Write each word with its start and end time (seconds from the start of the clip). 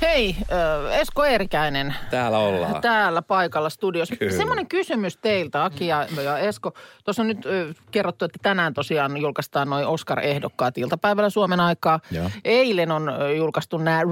Hei, 0.00 0.36
Esko 1.00 1.24
Eerikäinen. 1.24 1.94
Täällä 2.10 2.38
ollaan. 2.38 2.80
Täällä 2.80 3.22
paikalla 3.22 3.70
studiossa. 3.70 4.16
Kyllä. 4.16 4.36
Semmoinen 4.36 4.68
kysymys 4.68 5.16
teiltä, 5.16 5.64
Aki 5.64 5.86
ja, 5.86 6.06
ja 6.24 6.38
Esko. 6.38 6.72
Tuossa 7.04 7.22
on 7.22 7.28
nyt 7.28 7.38
kerrottu, 7.90 8.24
että 8.24 8.38
tänään 8.42 8.74
tosiaan 8.74 9.16
julkaistaan 9.16 9.70
noin 9.70 9.86
Oscar-ehdokkaat 9.86 10.78
iltapäivällä 10.78 11.30
Suomen 11.30 11.60
aikaa. 11.60 12.00
Joo. 12.10 12.30
Eilen 12.44 12.90
on 12.90 13.12
julkaistu 13.36 13.78
nämä 13.78 14.02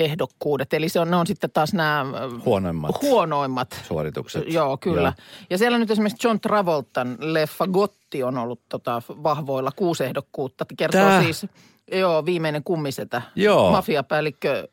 Razzie-ehdokkuudet, 0.00 0.72
eli 0.74 0.88
se 0.88 1.00
on, 1.00 1.10
ne 1.10 1.16
on 1.16 1.26
sitten 1.26 1.50
taas 1.50 1.72
nämä 1.74 2.00
ö, 2.00 2.38
Huonoimmat 2.44 3.02
huonoimmat 3.02 3.82
suoritukset. 3.88 4.44
Joo, 4.52 4.76
kyllä. 4.76 5.00
Joo. 5.18 5.26
Ja 5.50 5.58
siellä 5.58 5.78
nyt 5.78 5.90
esimerkiksi 5.90 6.26
John 6.28 6.40
Travoltan 6.40 7.16
leffa 7.20 7.66
Gotti 7.66 8.22
on 8.22 8.38
ollut 8.38 8.60
tota 8.68 9.02
vahvoilla 9.08 9.70
kuusi 9.76 10.04
ehdokkuutta. 10.04 10.66
Kertoo 10.76 11.00
Tää? 11.00 11.22
siis, 11.22 11.46
joo, 11.92 12.24
viimeinen 12.24 12.64
kummisetä. 12.64 13.22
Joo. 13.34 13.70
Mafiapäällikkö 13.70 14.68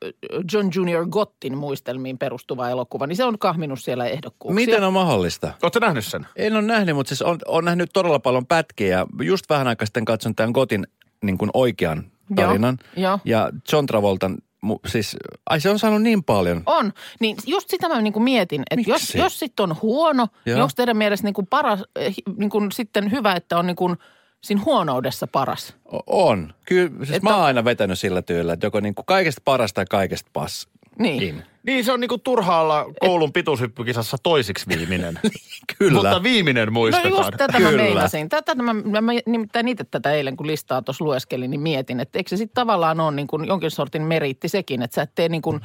John 0.53 0.69
Junior 0.75 1.05
Gottin 1.05 1.57
muistelmiin 1.57 2.17
perustuva 2.17 2.69
elokuva. 2.69 3.07
Niin 3.07 3.15
se 3.17 3.23
on 3.23 3.39
kahminut 3.39 3.79
siellä 3.81 4.05
ehdokkuuksia. 4.05 4.55
Miten 4.65 4.83
on 4.83 4.93
mahdollista? 4.93 5.53
Oletko 5.63 5.79
nähnyt 5.79 6.05
sen? 6.05 6.27
En 6.35 6.53
ole 6.53 6.61
nähnyt, 6.61 6.95
mutta 6.95 7.09
siis 7.09 7.21
on, 7.21 7.37
on 7.47 7.65
nähnyt 7.65 7.89
todella 7.93 8.19
paljon 8.19 8.45
pätkiä. 8.45 8.97
ja 8.97 9.05
Just 9.21 9.49
vähän 9.49 9.67
aikaa 9.67 9.85
sitten 9.85 10.05
katson 10.05 10.35
tämän 10.35 10.51
Gotin 10.51 10.87
niin 11.23 11.37
kuin 11.37 11.51
oikean 11.53 12.03
Joo, 12.37 12.47
tarinan. 12.47 12.77
joo. 12.97 13.19
Ja 13.25 13.49
John 13.71 13.85
Travoltan, 13.85 14.37
mu- 14.65 14.79
siis, 14.89 15.17
ai 15.49 15.61
se 15.61 15.69
on 15.69 15.79
saanut 15.79 16.01
niin 16.01 16.23
paljon. 16.23 16.63
On. 16.65 16.93
Niin 17.19 17.37
just 17.47 17.69
sitä 17.69 17.87
mä 17.89 18.01
niin 18.01 18.23
mietin, 18.23 18.63
että 18.71 18.89
jos, 18.89 19.15
jos 19.15 19.39
sitten 19.39 19.63
on 19.63 19.75
huono, 19.81 20.27
niin 20.45 20.51
Joo. 20.51 20.61
onko 20.63 20.71
teidän 20.75 20.97
mielestä 20.97 21.27
niin 21.27 21.33
kuin 21.33 21.47
paras, 21.47 21.83
eh, 21.95 22.15
niin 22.37 22.49
kuin 22.49 22.71
sitten 22.71 23.11
hyvä, 23.11 23.33
että 23.33 23.57
on 23.57 23.67
niin 23.67 23.75
kuin 23.75 23.97
siinä 24.43 24.61
huonoudessa 24.65 25.27
paras? 25.27 25.75
O- 25.93 26.27
On. 26.29 26.53
Kyllä, 26.65 26.91
siis 26.97 27.09
Että- 27.11 27.29
mä 27.29 27.35
oon 27.35 27.45
aina 27.45 27.65
vetänyt 27.65 27.99
sillä 27.99 28.21
tyylillä, 28.21 28.53
että 28.53 28.65
joko 28.65 28.79
niin 28.79 28.95
kuin 28.95 29.05
kaikesta 29.05 29.41
parasta 29.45 29.75
tai 29.75 29.85
kaikesta 29.89 30.29
pass. 30.33 30.67
Niin. 30.99 31.43
Niin, 31.63 31.85
se 31.85 31.91
on 31.91 31.99
niinku 31.99 32.17
turhaalla 32.17 32.85
koulun 32.99 33.33
pituushyppykisassa 33.33 34.17
toisiksi 34.23 34.65
viimeinen. 34.67 35.19
Kyllä. 35.77 35.93
Mutta 35.93 36.23
viimeinen 36.23 36.65
No 36.65 36.71
muistetaan. 36.71 37.11
just 37.13 37.31
tätä 37.37 37.59
mä 37.59 37.69
Kyllä. 37.69 37.83
meinasin. 37.83 38.29
Tätä 38.29 38.55
mä, 38.55 38.73
mä, 38.73 39.01
mä 39.01 39.11
nimittäin 39.25 39.67
itse 39.67 39.83
tätä 39.83 40.11
eilen, 40.11 40.37
kun 40.37 40.47
listaa 40.47 40.81
tuossa 40.81 41.05
lueskelin, 41.05 41.51
niin 41.51 41.61
mietin, 41.61 41.99
että 41.99 42.19
eikö 42.19 42.29
se 42.29 42.37
sitten 42.37 42.53
tavallaan 42.55 42.99
ole 42.99 43.11
niin 43.15 43.27
kuin 43.27 43.45
jonkin 43.47 43.71
sortin 43.71 44.01
meriitti 44.01 44.49
sekin, 44.49 44.81
että 44.81 44.95
sä 44.95 45.01
et 45.01 45.15
tee 45.15 45.29
niin 45.29 45.41
kuin 45.41 45.59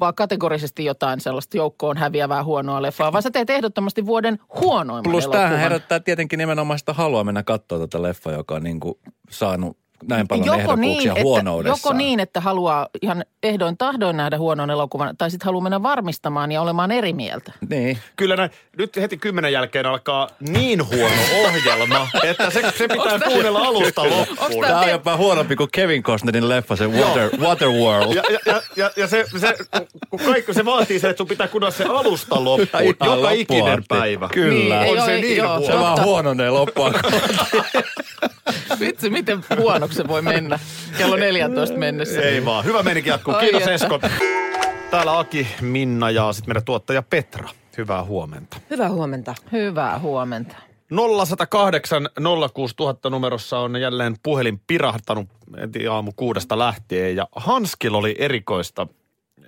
vaan 0.00 0.14
kategorisesti 0.14 0.84
jotain 0.84 1.20
sellaista 1.20 1.56
joukkoon 1.56 1.96
häviävää 1.96 2.44
huonoa 2.44 2.82
leffaa, 2.82 3.12
vaan 3.12 3.22
sä 3.22 3.30
teet 3.30 3.50
ehdottomasti 3.50 4.06
vuoden 4.06 4.38
huonoimman 4.60 5.10
Plus 5.12 5.24
elokuvan. 5.24 5.42
tämähän 5.44 5.60
herättää 5.62 6.00
tietenkin 6.00 6.38
nimenomaan 6.38 6.78
sitä 6.78 6.92
halua 6.92 7.24
mennä 7.24 7.42
katsoa 7.42 7.78
tätä 7.78 8.02
leffaa, 8.02 8.32
joka 8.32 8.54
on 8.54 8.62
niin 8.62 8.80
kuin 8.80 8.94
saanut 9.30 9.76
näin 10.08 10.28
paljon 10.28 10.60
ehdokkuuksia 10.60 11.12
että, 11.12 11.22
huonoudessaan. 11.22 11.78
joko 11.84 11.98
niin, 11.98 12.20
että 12.20 12.40
haluaa 12.40 12.88
ihan 13.02 13.24
ehdoin 13.42 13.76
tahdoin 13.76 14.16
nähdä 14.16 14.38
huonon 14.38 14.70
elokuvan, 14.70 15.16
tai 15.16 15.30
sitten 15.30 15.46
haluaa 15.46 15.62
mennä 15.62 15.82
varmistamaan 15.82 16.52
ja 16.52 16.62
olemaan 16.62 16.90
eri 16.92 17.12
mieltä. 17.12 17.52
Niin. 17.68 17.98
Kyllä 18.16 18.36
näin, 18.36 18.50
nyt 18.78 18.96
heti 18.96 19.16
kymmenen 19.16 19.52
jälkeen 19.52 19.86
alkaa 19.86 20.28
niin 20.40 20.86
huono 20.86 21.16
ohjelma, 21.44 22.08
että 22.30 22.50
se, 22.50 22.62
se 22.78 22.88
pitää 22.88 23.18
kuunnella 23.18 23.58
alusta 23.58 24.02
loppuun. 24.10 24.64
Tämä 24.66 24.80
on 24.80 24.90
jopa 24.90 25.16
huonompi 25.16 25.56
kuin 25.56 25.70
Kevin 25.72 26.02
Costnerin 26.02 26.48
leffa, 26.48 26.76
se 26.76 26.86
Water, 26.86 27.30
Waterworld. 27.40 28.14
Ja, 28.14 28.22
ja, 28.30 28.38
ja, 28.46 28.62
ja, 28.76 28.90
ja 28.96 29.06
se, 29.06 29.24
se, 29.40 29.54
kun 30.10 30.20
kaikki 30.20 30.54
se 30.54 30.64
vaatii 30.64 30.98
sen, 30.98 31.10
että 31.10 31.18
sun 31.18 31.28
pitää 31.28 31.48
kuunnella 31.48 31.70
se 31.70 31.84
alusta 31.84 32.44
loppuun. 32.44 32.68
Ihan 32.82 32.86
Joka 32.86 33.10
loppuun 33.10 33.32
ikinen 33.32 33.84
päivä. 33.88 34.28
Kyllä. 34.32 34.80
Niin, 34.80 34.92
On 34.92 34.98
ei 34.98 35.20
se 35.20 35.26
niin 35.26 35.36
joo, 35.36 35.58
huono. 35.58 35.66
Se 35.66 35.80
vaan 35.80 36.04
huononee 36.04 36.50
loppua 36.50 36.92
Vitsi, 38.80 39.10
miten 39.10 39.44
huonoksi 39.58 39.96
se 39.96 40.08
voi 40.08 40.22
mennä 40.22 40.58
kello 40.98 41.16
14 41.16 41.76
mennessä. 41.76 42.20
Ei 42.20 42.44
vaan. 42.44 42.64
Hyvä 42.64 42.82
meininki 42.82 43.10
jatkuu. 43.10 43.34
Kiitos. 43.34 43.68
Esko. 43.68 44.00
Täällä 44.90 45.18
Aki, 45.18 45.46
Minna 45.60 46.10
ja 46.10 46.32
sitten 46.32 46.50
meidän 46.50 46.64
tuottaja 46.64 47.02
Petra. 47.02 47.48
Hyvää 47.78 48.04
huomenta. 48.04 48.56
Hyvää 48.70 48.88
huomenta. 48.88 49.34
Hyvää 49.52 49.98
huomenta. 49.98 50.56
0108 51.26 52.08
06000 52.54 53.10
numerossa 53.10 53.58
on 53.58 53.80
jälleen 53.80 54.16
puhelin 54.22 54.60
pirahtanut 54.66 55.26
aamu 55.90 56.12
kuudesta 56.16 56.58
lähtien. 56.58 57.16
Ja 57.16 57.26
Hanskilla 57.36 57.98
oli 57.98 58.16
erikoista, 58.18 58.86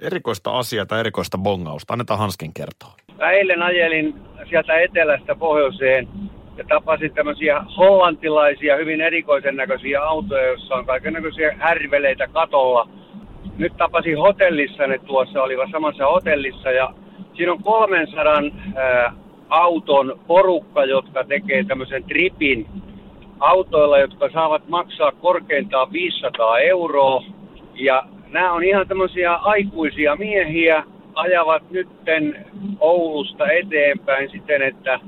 erikoista 0.00 0.58
asiaa 0.58 0.86
tai 0.86 1.00
erikoista 1.00 1.38
bongausta. 1.38 1.92
Annetaan 1.92 2.18
Hanskin 2.18 2.54
kertoa. 2.54 2.94
Mä 3.18 3.30
eilen 3.30 3.62
ajelin 3.62 4.14
sieltä 4.48 4.80
etelästä 4.80 5.34
pohjoiseen 5.34 6.08
ja 6.56 6.64
tapasin 6.68 7.14
tämmöisiä 7.14 7.60
hollantilaisia, 7.76 8.76
hyvin 8.76 9.00
erikoisen 9.00 9.56
näköisiä 9.56 10.02
autoja, 10.02 10.46
joissa 10.46 10.74
on 10.74 10.86
kaiken 10.86 11.12
näköisiä 11.12 11.56
härveleitä 11.58 12.28
katolla. 12.28 12.88
Nyt 13.58 13.76
tapasin 13.76 14.18
hotellissa, 14.18 14.86
ne 14.86 14.98
tuossa 14.98 15.42
olivat 15.42 15.70
samassa 15.72 16.06
hotellissa 16.06 16.70
ja 16.70 16.94
siinä 17.36 17.52
on 17.52 17.62
300 17.62 18.42
ää, 18.76 19.12
auton 19.48 20.20
porukka, 20.26 20.84
jotka 20.84 21.24
tekee 21.24 21.64
tämmöisen 21.64 22.04
tripin 22.04 22.66
autoilla, 23.40 23.98
jotka 23.98 24.30
saavat 24.32 24.68
maksaa 24.68 25.12
korkeintaan 25.12 25.92
500 25.92 26.58
euroa. 26.58 27.22
Ja 27.74 28.02
nämä 28.28 28.52
on 28.52 28.64
ihan 28.64 28.88
tämmöisiä 28.88 29.32
aikuisia 29.34 30.16
miehiä, 30.16 30.84
ajavat 31.14 31.70
nytten 31.70 32.46
Oulusta 32.80 33.50
eteenpäin 33.50 34.30
siten, 34.30 34.62
että 34.62 35.00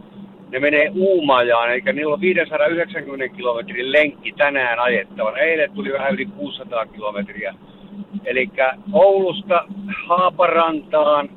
ne 0.48 0.58
menee 0.58 0.90
Uumajaan, 0.94 1.70
eikä 1.72 1.92
niillä 1.92 2.14
on 2.14 2.20
590 2.20 3.36
kilometrin 3.36 3.92
lenkki 3.92 4.32
tänään 4.32 4.78
ajettavana. 4.78 5.38
Eilen 5.38 5.72
tuli 5.72 5.92
vähän 5.92 6.14
yli 6.14 6.26
600 6.26 6.86
kilometriä. 6.86 7.54
Eli 8.24 8.50
Oulusta 8.92 9.64
Haaparantaan, 10.08 11.28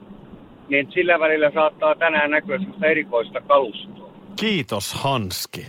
niin 0.69 0.91
sillä 0.93 1.19
välillä 1.19 1.51
saattaa 1.53 1.95
tänään 1.95 2.31
näkyä 2.31 2.57
semmoista 2.57 2.85
erikoista 2.85 3.41
kalustoa. 3.41 4.11
Kiitos 4.35 4.93
Hanski. 4.93 5.67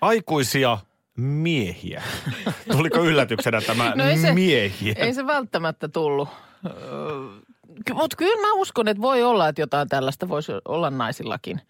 Aikuisia 0.00 0.78
miehiä. 1.16 2.02
Tuliko 2.76 3.04
yllätyksenä 3.04 3.60
tämä 3.60 3.92
No 3.96 4.04
ei 4.04 4.16
se- 4.18 4.32
miehiä? 4.34 4.94
Ei 4.96 5.14
se 5.14 5.26
välttämättä 5.26 5.88
tullut. 5.88 6.28
Mutta 7.94 8.16
kyllä 8.16 8.40
mä 8.48 8.52
uskon, 8.52 8.88
että 8.88 9.02
voi 9.02 9.22
olla, 9.22 9.48
että 9.48 9.62
jotain 9.62 9.88
tällaista 9.88 10.28
voisi 10.28 10.52
olla 10.68 10.90
naisillakin. 10.90 11.60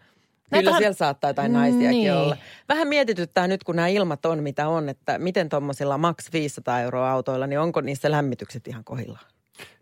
Kyllä 0.53 0.63
Näitähän- 0.63 0.83
siellä 0.83 0.97
saattaa 0.97 1.31
jotain 1.31 1.53
naisiakin 1.53 1.91
Niin. 1.91 2.13
olla. 2.13 2.37
Vähän 2.69 2.89
mietityttää 2.89 3.47
nyt, 3.49 3.65
kun 3.65 3.77
nämä 3.77 3.89
ilmat 3.89 4.27
on 4.27 4.43
mitä 4.43 4.69
on, 4.69 4.89
että 4.89 5.19
miten 5.19 5.49
tuommoisilla 5.49 5.99
maks 5.99 6.33
500 6.33 6.81
euroa 6.81 7.11
autoilla, 7.13 7.47
niin 7.47 7.61
onko 7.61 7.81
niissä 7.81 8.11
lämmitykset 8.11 8.69
ihan 8.69 8.85
kohillaan? 8.85 9.25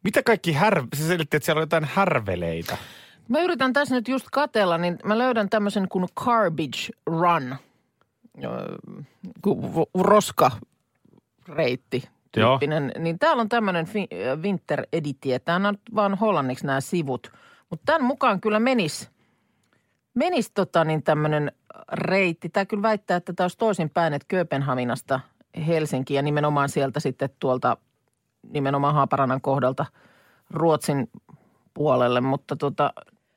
Mitä 0.05 0.23
kaikki 0.23 0.53
här... 0.53 0.83
Se 0.97 1.07
selitti, 1.07 1.37
että 1.37 1.45
siellä 1.45 1.59
on 1.59 1.63
jotain 1.63 1.85
härveleitä. 1.85 2.77
Mä 3.29 3.41
yritän 3.41 3.73
tässä 3.73 3.95
nyt 3.95 4.09
just 4.09 4.27
katella, 4.33 4.79
niin 4.79 4.99
mä 5.05 5.19
löydän 5.19 5.51
tämmöisen 5.51 5.89
kuin 5.89 6.09
Garbage 6.25 6.91
Run. 7.07 7.57
Ku- 9.43 9.89
Roska-reitti 10.01 12.03
tyyppinen. 12.33 12.93
Niin 12.99 13.19
täällä 13.19 13.41
on 13.41 13.49
tämmöinen 13.49 13.87
äh, 13.97 14.39
Winter 14.43 14.87
Editie. 14.93 15.39
Tämä 15.39 15.69
on 15.69 15.79
vaan 15.95 16.15
hollanniksi 16.15 16.67
nämä 16.67 16.81
sivut. 16.81 17.33
Mutta 17.71 17.83
tämän 17.87 18.05
mukaan 18.05 18.41
kyllä 18.41 18.61
menis, 18.61 19.09
menis 20.15 20.51
tota 20.51 20.85
niin 20.85 21.03
tämmöinen 21.03 21.53
reitti. 21.93 22.49
Tämä 22.49 22.67
kyllä 22.67 22.83
väittää, 22.83 23.17
että 23.17 23.33
tämä 23.33 23.45
olisi 23.45 23.59
toisinpäin, 23.59 24.15
että 24.15 24.27
Kööpenhaminasta 24.29 25.21
Helsinki 25.67 26.15
ja 26.15 26.23
nimenomaan 26.23 26.69
sieltä 26.69 27.01
sitten 27.01 27.31
tuolta 27.39 27.77
nimenomaan 28.53 28.95
Haaparannan 28.95 29.41
kohdalta 29.41 29.87
Ruotsin 30.51 31.11
puolelle. 31.75 32.21
Mutta 32.21 32.57
tota, 32.57 32.93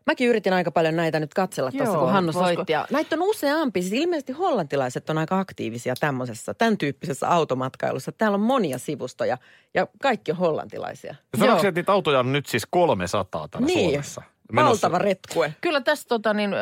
Mäkin 0.05 0.29
yritin 0.29 0.53
aika 0.53 0.71
paljon 0.71 0.95
näitä 0.95 1.19
nyt 1.19 1.33
katsella 1.33 1.71
tuossa, 1.71 1.93
Joo, 1.93 2.03
kun 2.03 2.11
Hannu 2.11 2.31
soitti. 2.31 2.71
Ja 2.71 2.87
näitä 2.91 3.15
on 3.15 3.21
useampi. 3.21 3.81
Siis 3.81 3.93
ilmeisesti 3.93 4.33
hollantilaiset 4.33 5.09
on 5.09 5.17
aika 5.17 5.39
aktiivisia 5.39 5.93
tämmöisessä, 5.99 6.53
tämän 6.53 6.77
tyyppisessä 6.77 7.29
automatkailussa. 7.29 8.11
Täällä 8.11 8.35
on 8.35 8.41
monia 8.41 8.77
sivustoja 8.77 9.37
ja 9.73 9.87
kaikki 10.01 10.31
on 10.31 10.37
hollantilaisia. 10.37 11.15
Se, 11.39 11.45
että 11.45 11.71
niitä 11.71 11.91
autoja 11.91 12.19
on 12.19 12.31
nyt 12.31 12.45
siis 12.45 12.67
300 12.69 13.47
täällä 13.47 13.67
Niin. 13.67 13.89
Suomessa? 13.89 14.21
Valtava 14.55 14.97
retkue. 14.97 15.53
Kyllä 15.61 15.81
tässä 15.81 16.07
tota 16.07 16.33
niin, 16.33 16.55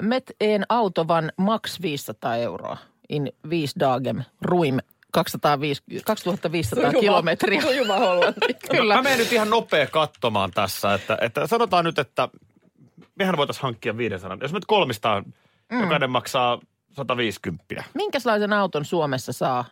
met 0.00 0.24
en 0.40 0.66
autovan 0.68 1.32
max 1.36 1.80
500 1.82 2.36
euroa 2.36 2.76
in 3.08 3.32
viisi 3.50 3.80
dagem 3.80 4.22
ruim 4.42 4.78
250, 5.12 6.06
2500 6.06 6.90
Sujuva- 6.90 7.00
kilometriä. 7.00 7.62
Sujuva 7.62 7.98
Hollanti. 7.98 8.54
Kyllä. 8.70 8.94
Mä 8.94 9.02
menen 9.02 9.18
nyt 9.18 9.32
ihan 9.32 9.50
nopea 9.50 9.86
katsomaan 9.86 10.50
tässä, 10.50 10.94
että, 10.94 11.18
että 11.20 11.46
sanotaan 11.46 11.84
nyt, 11.84 11.98
että 11.98 12.28
mehän 13.14 13.36
voitaisiin 13.36 13.62
hankkia 13.62 13.96
500. 13.96 14.38
Jos 14.40 14.52
me 14.52 14.56
nyt 14.56 14.64
kolmistaan, 14.64 15.24
mm. 15.72 15.80
jokainen 15.80 16.10
maksaa 16.10 16.58
150. 16.92 17.84
Minkälaisen 17.94 18.52
auton 18.52 18.84
Suomessa 18.84 19.32
saa 19.32 19.64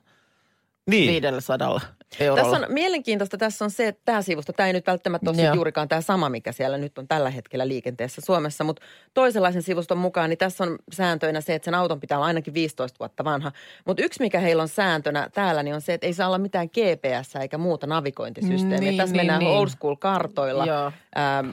Niin. 0.90 1.22
500 1.22 1.80
eurolla? 2.20 2.50
Tässä 2.50 2.66
on 2.66 2.72
mielenkiintoista, 2.72 3.38
tässä 3.38 3.64
on 3.64 3.70
se, 3.70 3.88
että 3.88 4.02
tämä 4.04 4.22
sivusto, 4.22 4.52
tämä 4.52 4.66
ei 4.66 4.72
nyt 4.72 4.86
välttämättä 4.86 5.30
ole 5.30 5.54
juurikaan 5.54 5.88
tämä 5.88 6.00
sama, 6.00 6.28
mikä 6.28 6.52
siellä 6.52 6.78
nyt 6.78 6.98
on 6.98 7.08
tällä 7.08 7.30
hetkellä 7.30 7.68
liikenteessä 7.68 8.22
Suomessa, 8.24 8.64
mutta 8.64 8.82
toisenlaisen 9.14 9.62
sivuston 9.62 9.98
mukaan, 9.98 10.30
niin 10.30 10.38
tässä 10.38 10.64
on 10.64 10.78
sääntöinä 10.92 11.40
se, 11.40 11.54
että 11.54 11.64
sen 11.64 11.74
auton 11.74 12.00
pitää 12.00 12.18
olla 12.18 12.26
ainakin 12.26 12.54
15 12.54 12.96
vuotta 13.00 13.24
vanha. 13.24 13.52
Mutta 13.84 14.02
yksi, 14.02 14.20
mikä 14.20 14.40
heillä 14.40 14.62
on 14.62 14.68
sääntönä 14.68 15.28
täällä, 15.34 15.62
niin 15.62 15.74
on 15.74 15.80
se, 15.80 15.94
että 15.94 16.06
ei 16.06 16.12
saa 16.12 16.26
olla 16.26 16.38
mitään 16.38 16.66
GPS 16.66 17.36
eikä 17.36 17.58
muuta 17.58 17.86
navigointisysteemiä. 17.86 18.78
Niin, 18.78 18.96
tässä 18.96 19.12
niin, 19.12 19.20
mennään 19.20 19.40
niin. 19.40 19.50
old 19.50 19.68
school 19.68 19.96
kartoilla. 19.96 20.66
Joo. 20.66 20.92
Ähm, 21.18 21.50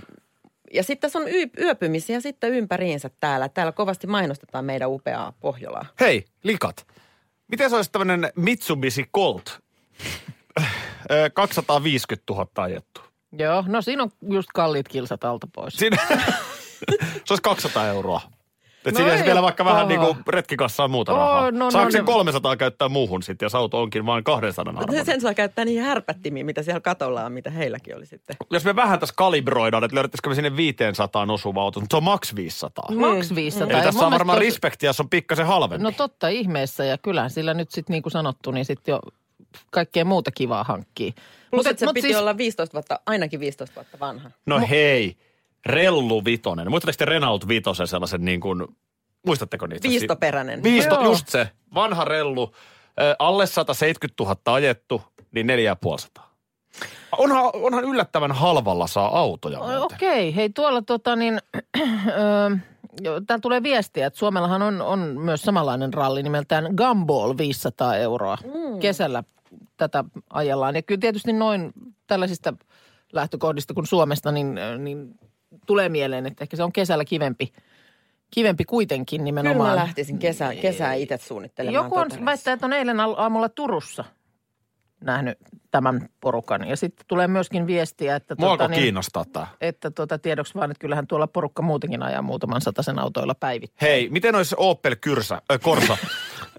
ja 0.74 0.84
sitten 0.84 1.02
tässä 1.02 1.20
on 1.20 1.28
y- 1.28 1.50
yöpymisiä 1.60 2.20
sitten 2.20 2.54
ympäriinsä 2.54 3.10
täällä. 3.20 3.50
Täällä 3.50 3.72
kovasti 3.72 4.08
mainostetaan 4.08 4.66
meidän 4.66 4.90
upeaa 4.90 5.34
Pohjolaa. 5.40 5.86
Hei, 6.00 6.26
likat. 6.44 6.86
Miten 7.52 7.70
se 7.70 7.76
olisi 7.76 7.92
tämmöinen 7.92 8.32
Mitsubishi 8.36 9.06
Colt? 9.16 9.60
Ö, 11.12 11.30
250 11.34 12.34
000 12.34 12.48
ajettu. 12.58 13.02
Joo, 13.32 13.64
no 13.68 13.82
siinä 13.82 14.04
on 14.04 14.12
just 14.30 14.50
kalliit 14.54 14.88
kilsat 14.88 15.24
alta 15.24 15.48
pois. 15.56 15.74
Siinä, 15.74 15.98
se 17.26 17.34
olisi 17.34 17.44
200 17.44 17.88
euroa. 17.88 18.22
Et 18.86 18.94
No 18.94 19.08
ei 19.08 19.24
vielä 19.26 19.42
vaikka 19.42 19.66
vähän 19.66 19.88
niin 19.88 20.00
kuin 20.00 20.18
retkikassaa 20.28 20.88
muuta 20.88 21.12
Oo, 21.14 21.18
rahaa. 21.18 21.52
no, 21.52 21.72
Saako 21.72 21.86
no, 21.86 21.92
se 21.92 21.98
ne- 21.98 22.04
300 22.04 22.56
käyttää 22.58 22.90
muuhun 22.90 23.24
sitten, 23.24 23.46
jos 23.46 23.56
auto 23.56 23.82
onkin 23.82 24.06
vain 24.06 24.24
200 24.24 24.74
arvoinen? 24.78 25.06
Sen 25.06 25.22
saa 25.22 25.34
käyttää 25.34 25.66
niihin 25.66 25.84
härpättimiin, 25.84 26.46
mitä 26.46 26.64
siellä 26.64 26.80
katolla 26.80 27.26
on, 27.26 27.32
mitä 27.32 27.50
heilläkin 27.50 27.96
oli 27.98 28.06
sitten. 28.06 28.36
Jos 28.52 28.66
me 28.66 28.76
vähän 28.76 29.00
tässä 29.00 29.14
kalibroidaan, 29.18 29.84
että 29.84 29.96
löydettäisikö 29.96 30.30
me 30.30 30.36
sinne 30.36 30.56
500 30.58 31.26
osuva 31.32 31.62
auto, 31.62 31.80
mutta 31.80 31.94
se 31.94 31.98
on 31.98 32.04
maks 32.04 32.36
500. 32.36 32.86
Max 32.96 33.36
500. 33.36 33.68
Eli 33.70 33.78
Ja 33.78 33.84
tässä 33.84 34.06
on 34.06 34.12
varmaan 34.12 34.40
mielestä 34.40 34.56
respektiä, 34.56 34.90
jos 34.90 35.00
on 35.00 35.10
pikkasen 35.10 35.46
halvempi. 35.46 35.84
No 35.84 35.92
totta 35.92 36.28
ihmeessä 36.28 36.86
ja 36.86 36.98
kyllähän 36.98 37.30
sillä 37.30 37.54
nyt 37.54 37.72
sitten 37.72 37.94
niin 37.94 38.04
kuin 38.04 38.12
sanottu, 38.12 38.52
niin 38.52 38.66
sitten 38.66 38.92
jo 38.94 39.00
kaikkea 39.70 40.06
muuta 40.06 40.32
kivaa 40.32 40.64
hankkii. 40.64 41.12
Plus, 41.12 41.60
Mut 41.60 41.68
että 41.68 41.80
se 41.80 41.86
mut 41.86 41.94
piti 41.94 42.08
siis- 42.08 42.20
olla 42.20 42.38
15 42.38 42.74
vuotta, 42.74 43.00
ainakin 43.06 43.40
15 43.40 43.76
vuotta 43.76 44.00
vanha. 44.00 44.32
No 44.46 44.62
hei, 44.70 45.16
Rellu 45.66 46.26
Vitonen. 46.26 46.72
Muistatteko 46.72 46.98
te 46.98 47.06
Renault 47.06 47.48
Vitosen 47.48 47.88
sellaisen 47.88 48.26
niin 48.26 48.40
kuin, 48.40 48.68
muistatteko 49.26 49.68
niitä? 49.68 49.90
Viistoperäinen. 49.90 50.64
Viisto, 50.64 50.96
Joo. 50.96 51.04
just 51.04 51.28
se. 51.28 51.50
Vanha 51.74 52.06
Rellu. 52.06 52.52
Alle 53.20 53.48
170 53.48 54.24
000 54.24 54.36
ajettu, 54.46 55.02
niin 55.32 55.48
4500. 55.48 56.32
Onhan, 57.18 57.52
onhan 57.54 57.84
yllättävän 57.84 58.32
halvalla 58.32 58.88
saa 58.88 59.20
autoja. 59.20 59.60
Okei, 59.60 60.36
hei 60.36 60.50
tuolla 60.50 60.82
tota 60.82 61.16
niin, 61.16 61.40
täällä 63.28 63.42
tulee 63.42 63.64
viestiä, 63.64 64.08
että 64.08 64.20
Suomellahan 64.20 64.62
on, 64.62 64.82
on 64.82 65.00
myös 65.00 65.42
samanlainen 65.42 65.94
ralli 65.94 66.24
nimeltään 66.24 66.74
Gumball 66.78 67.38
500 67.38 67.96
euroa. 67.96 68.38
Mm. 68.44 68.80
Kesällä 68.80 69.24
tätä 69.78 70.04
ajellaan. 70.30 70.76
Ja 70.76 70.82
kyllä 70.82 71.00
tietysti 71.00 71.34
noin 71.34 71.74
tällaisista 72.08 72.54
lähtökohdista 73.14 73.74
kuin 73.74 73.88
Suomesta, 73.88 74.32
niin, 74.32 74.60
niin 74.78 75.20
tulee 75.66 75.90
mieleen, 75.90 76.26
että 76.28 76.44
ehkä 76.44 76.58
se 76.58 76.64
on 76.64 76.74
kesällä 76.74 77.06
kivempi, 77.06 77.54
kivempi 78.32 78.66
kuitenkin 78.66 79.18
Kyllä 79.18 79.26
nimenomaan. 79.26 79.70
mä 79.70 79.76
lähtisin 79.76 80.20
kesä, 80.20 80.56
kesää 80.62 80.94
itse 80.94 81.18
suunnittelemaan. 81.18 81.86
Joku 81.86 81.98
on 81.98 82.26
väittää, 82.26 82.54
että 82.54 82.66
on 82.66 82.74
eilen 82.74 83.00
aamulla 83.00 83.50
Turussa 83.50 84.04
nähnyt 85.04 85.38
tämän 85.72 86.10
porukan. 86.22 86.68
Ja 86.68 86.76
sitten 86.76 87.06
tulee 87.08 87.28
myöskin 87.28 87.68
viestiä, 87.68 88.16
että, 88.16 88.36
Mua 88.40 88.50
tota, 88.50 88.64
alkoi 88.64 88.78
kiinnostaa 88.78 89.26
tämä. 89.34 89.48
että 89.62 89.92
tuota, 89.92 90.20
tiedoksi 90.20 90.56
vaan, 90.56 90.72
että 90.72 90.82
kyllähän 90.82 91.08
tuolla 91.08 91.28
porukka 91.28 91.62
muutenkin 91.62 92.04
ajaa 92.04 92.22
muutaman 92.22 92.62
sataisen 92.62 93.00
autoilla 93.00 93.36
päivittäin. 93.36 93.92
Hei, 93.92 94.10
miten 94.10 94.36
olisi 94.36 94.56
Opel 94.58 94.96
Kyrsä, 95.02 95.42
äh, 95.52 95.60
Corsa? 95.60 95.94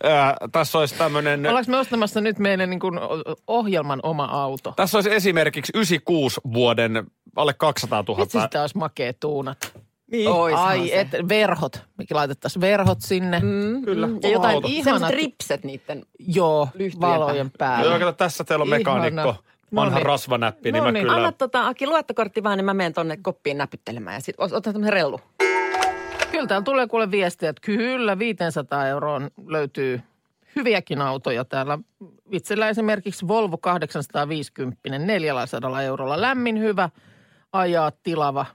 äh, 0.05 0.35
tässä 0.53 0.79
olisi 0.79 0.95
tämmöinen... 0.95 1.47
Ollaanko 1.47 1.71
me 1.71 1.77
ostamassa 1.77 2.21
nyt 2.21 2.39
meille 2.39 2.67
niin 2.67 2.81
kuin 2.81 2.99
ohjelman 3.47 4.01
oma 4.03 4.25
auto? 4.25 4.73
Tässä 4.77 4.99
olisi 4.99 5.15
esimerkiksi 5.15 5.73
96 5.75 6.41
vuoden 6.53 7.07
alle 7.37 7.55
200 7.55 8.05
000. 8.09 8.21
Vitsi 8.23 8.41
sitä 8.41 8.61
olisi 8.61 8.79
makea 8.79 9.13
tuunat. 9.21 9.73
Niin. 10.11 10.29
Oishan 10.31 10.65
Ai, 10.69 10.89
se. 10.89 11.01
et 11.01 11.09
verhot. 11.29 11.83
Mikä 11.99 12.15
laitettaisiin 12.15 12.61
verhot 12.61 13.01
sinne. 13.01 13.41
Mm, 13.41 13.83
Kyllä, 13.85 14.09
Ja 14.23 14.29
jotain 14.29 14.55
auto. 14.55 14.69
Ihanat- 14.69 15.11
ripset 15.15 15.65
niiden. 15.65 16.03
Joo, 16.19 16.69
Lyhtyjen 16.75 17.01
valojen 17.13 17.37
Joo, 17.47 17.51
päällä. 17.59 17.99
kato, 17.99 18.13
tässä 18.13 18.45
teillä 18.45 18.63
on 18.63 18.69
mekaanikko, 18.69 19.21
Ihana. 19.21 19.35
vanha 19.75 19.91
Noniin. 19.91 20.07
rasvanäppi, 20.07 20.73
niin 20.73 20.83
mä 20.83 20.89
Noniin. 20.89 21.03
kyllä... 21.03 21.17
Anna 21.17 21.33
tota, 21.33 21.67
Aki, 21.67 21.87
luottokortti 21.87 22.43
vaan, 22.43 22.59
niin 22.59 22.65
mä 22.65 22.75
menen 22.75 22.93
tonne 22.93 23.17
koppiin 23.23 23.59
näpyttelemään. 23.59 24.15
Ja 24.15 24.21
sit 24.21 24.37
ot- 24.37 24.55
otan 24.57 24.63
tämmöisen 24.73 24.93
rellu. 24.93 25.21
Kyllä 26.31 26.47
täällä 26.47 26.65
tulee 26.65 26.87
kuule 26.87 27.11
viestiä, 27.11 27.51
että 27.51 27.61
kyllä 27.65 28.19
500 28.19 28.87
euroon 28.89 29.31
löytyy 29.47 30.01
hyviäkin 30.57 31.01
autoja 31.01 31.45
täällä. 31.45 31.79
Itsellä 32.31 32.69
esimerkiksi 32.69 33.29
Volvo 33.29 33.59
850, 33.59 34.99
400 34.99 35.83
eurolla. 35.83 36.21
Lämmin, 36.21 36.59
hyvä, 36.59 36.89
ajaa, 37.53 37.93
tilava, 38.03 38.47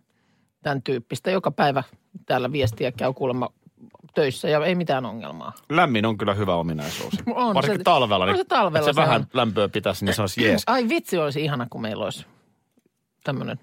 tämän 0.63 0.81
tyyppistä. 0.81 1.31
Joka 1.31 1.51
päivä 1.51 1.83
täällä 2.25 2.51
viestiä 2.51 2.91
käy 2.91 3.13
kuulemma 3.13 3.49
töissä 4.15 4.49
ja 4.49 4.65
ei 4.65 4.75
mitään 4.75 5.05
ongelmaa. 5.05 5.53
Lämmin 5.69 6.05
on 6.05 6.17
kyllä 6.17 6.33
hyvä 6.33 6.55
ominaisuus. 6.55 7.13
On 7.35 7.55
Varsinkin 7.55 7.79
se- 7.79 7.83
talvella, 7.83 8.23
on 8.25 8.29
niin 8.29 8.37
se 8.37 8.43
talvella 8.45 8.85
se 8.87 8.93
se 8.93 9.01
vähän 9.01 9.21
on. 9.21 9.27
lämpöä 9.33 9.69
pitäisi, 9.69 10.05
niin 10.05 10.15
se 10.15 10.21
olisi 10.21 10.43
jees. 10.43 10.63
Ai 10.67 10.89
vitsi, 10.89 11.17
olisi 11.17 11.43
ihana, 11.43 11.67
kun 11.69 11.81
meillä 11.81 12.03
olisi 12.03 12.25
tämmöinen 13.23 13.59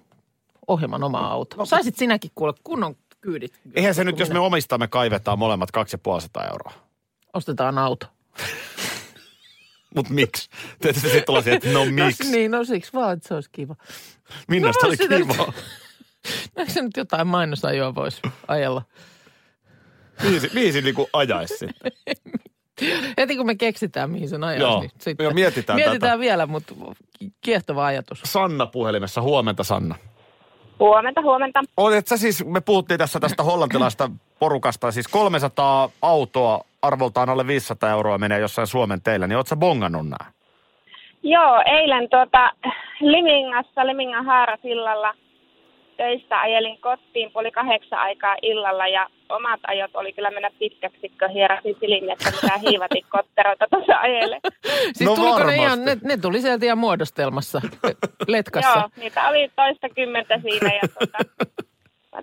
ohjelman 0.67 1.03
oma 1.03 1.19
auto. 1.19 1.65
Saisit 1.65 1.95
sinäkin 1.95 2.31
kuule 2.35 2.53
kunnon 2.63 2.95
kyydit. 3.21 3.59
Eihän 3.73 3.95
se 3.95 4.03
nyt, 4.03 4.15
Kun 4.15 4.19
jos 4.19 4.29
me 4.29 4.33
minä- 4.33 4.41
omistamme, 4.45 4.87
kaivetaan 4.87 5.39
molemmat 5.39 5.71
250 5.71 6.51
euroa. 6.51 6.71
Ostetaan 7.33 7.77
auto. 7.77 8.05
Mutta 9.95 10.13
miksi? 10.13 10.49
Tietysti 10.81 11.07
sitten 11.07 11.25
tulee 11.25 11.41
siihen, 11.41 11.57
että 11.57 11.69
no 11.71 11.85
miksi? 11.85 12.31
Niin, 12.31 12.51
no 12.51 12.63
siksi 12.63 12.93
vaan, 12.93 13.13
että 13.13 13.27
se 13.27 13.33
olisi 13.33 13.49
kiva. 13.51 13.75
Minna, 14.47 14.67
No 14.67 14.73
se 14.79 14.87
oli 14.87 14.95
sitä- 14.97 15.15
kiva. 15.17 15.33
Eikö 16.57 16.71
se 16.71 16.81
nyt 16.81 16.97
jotain 16.97 17.27
mainosajoa 17.27 17.95
voisi 17.95 18.21
ajella? 18.47 18.81
Viisi, 20.23 20.51
viisi 20.55 20.81
niin 20.81 20.95
kuin 20.95 21.07
ajaisi 21.13 21.57
sitten. 21.59 21.91
Heti 23.17 23.35
kun 23.37 23.45
me 23.45 23.55
keksitään, 23.55 24.09
mihin 24.09 24.29
sen 24.29 24.43
ajaisi, 24.43 24.63
Joo. 24.63 24.79
niin 24.79 24.91
sitten 24.99 25.23
Joo, 25.23 25.33
mietitään 25.33 25.77
mietitään 25.77 26.11
tätä. 26.11 26.19
vielä, 26.19 26.45
mutta 26.45 26.73
kiehtova 27.41 27.85
ajatus. 27.85 28.21
Sanna 28.25 28.65
puhelimessa. 28.65 29.21
Huomenta, 29.21 29.63
Sanna. 29.63 29.95
Huomenta, 30.79 31.21
huomenta. 31.21 31.61
Olet 31.77 32.07
sä 32.07 32.17
siis, 32.17 32.45
me 32.45 32.61
puhuttiin 32.61 32.97
tässä 32.97 33.19
tästä 33.19 33.43
hollantilaista 33.43 34.11
porukasta, 34.39 34.91
siis 34.91 35.07
300 35.07 35.89
autoa 36.01 36.61
arvoltaan 36.87 37.29
alle 37.29 37.47
500 37.47 37.89
euroa 37.89 38.17
menee 38.17 38.39
jossain 38.39 38.67
Suomen 38.67 39.01
teillä, 39.01 39.27
niin 39.27 39.37
oot 39.37 39.47
sä 39.47 39.55
bongannut 39.55 40.09
nää? 40.09 40.31
Joo, 41.23 41.63
eilen 41.65 42.09
tuota, 42.09 42.51
Limingassa, 42.99 43.87
Limingan 43.87 44.25
haarasillalla 44.25 45.13
töistä 45.97 46.39
ajelin 46.39 46.77
kotiin 46.81 47.31
puoli 47.31 47.51
kahdeksan 47.51 47.99
aikaa 47.99 48.35
illalla 48.41 48.87
ja 48.87 49.09
omat 49.29 49.59
ajot 49.67 49.91
oli 49.93 50.13
kyllä 50.13 50.31
mennä 50.31 50.49
pitkäksi, 50.59 51.09
kun 51.09 51.29
hierasin 51.29 51.75
silmiä, 51.79 52.13
että 52.13 52.31
mitä 52.31 52.57
hiivatin 52.69 53.05
kotteroita 53.09 53.65
tuossa 53.69 53.97
ajele. 53.97 54.39
Siis 54.93 55.09
No 55.09 55.15
tuliko 55.15 55.43
ne, 55.43 55.55
ihan, 55.55 55.85
ne, 55.85 55.97
ne 56.03 56.17
tuli 56.17 56.41
sieltä 56.41 56.65
ihan 56.65 56.77
muodostelmassa, 56.77 57.61
letkassa. 58.27 58.79
Joo, 58.79 58.89
niitä 58.97 59.27
oli 59.27 59.51
toista 59.55 59.89
kymmentä 59.89 60.39
siinä 60.41 60.73
ja 60.73 60.87
tuota, 60.99 61.17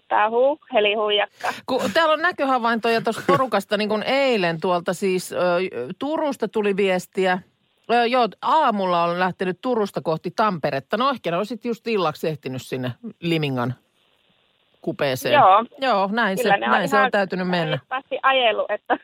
Tämä 0.08 0.30
huu, 0.30 0.58
heli 0.72 0.94
huijakka. 0.94 1.48
Kun 1.66 1.80
täällä 1.94 2.12
on 2.12 2.22
näköhavaintoja 2.22 3.00
tuosta 3.00 3.22
porukasta 3.26 3.76
niin 3.76 3.88
kuin 3.88 4.02
eilen 4.02 4.60
tuolta 4.60 4.92
siis 4.94 5.32
ö, 5.32 5.36
Turusta 5.98 6.48
tuli 6.48 6.76
viestiä. 6.76 7.38
Ö, 7.92 8.06
joo, 8.06 8.28
aamulla 8.42 9.04
on 9.04 9.18
lähtenyt 9.18 9.58
Turusta 9.60 10.00
kohti 10.00 10.30
Tamperetta. 10.30 10.96
No 10.96 11.10
ehkä 11.10 11.30
ne 11.30 11.36
on 11.36 11.46
sitten 11.46 11.70
just 11.70 11.86
illaksi 11.86 12.28
ehtinyt 12.28 12.62
sinne 12.62 12.92
Limingan 13.20 13.74
kupeeseen. 14.82 15.32
Joo. 15.34 15.64
Joo, 15.80 16.08
näin, 16.12 16.36
se, 16.36 16.42
Kyllä 16.42 16.56
näin 16.58 16.88
se 16.88 16.98
on 16.98 17.10
täytynyt 17.10 17.48
mennä. 17.48 17.76
reippaasti 17.76 18.18
ajellut, 18.22 18.70
että 18.70 18.98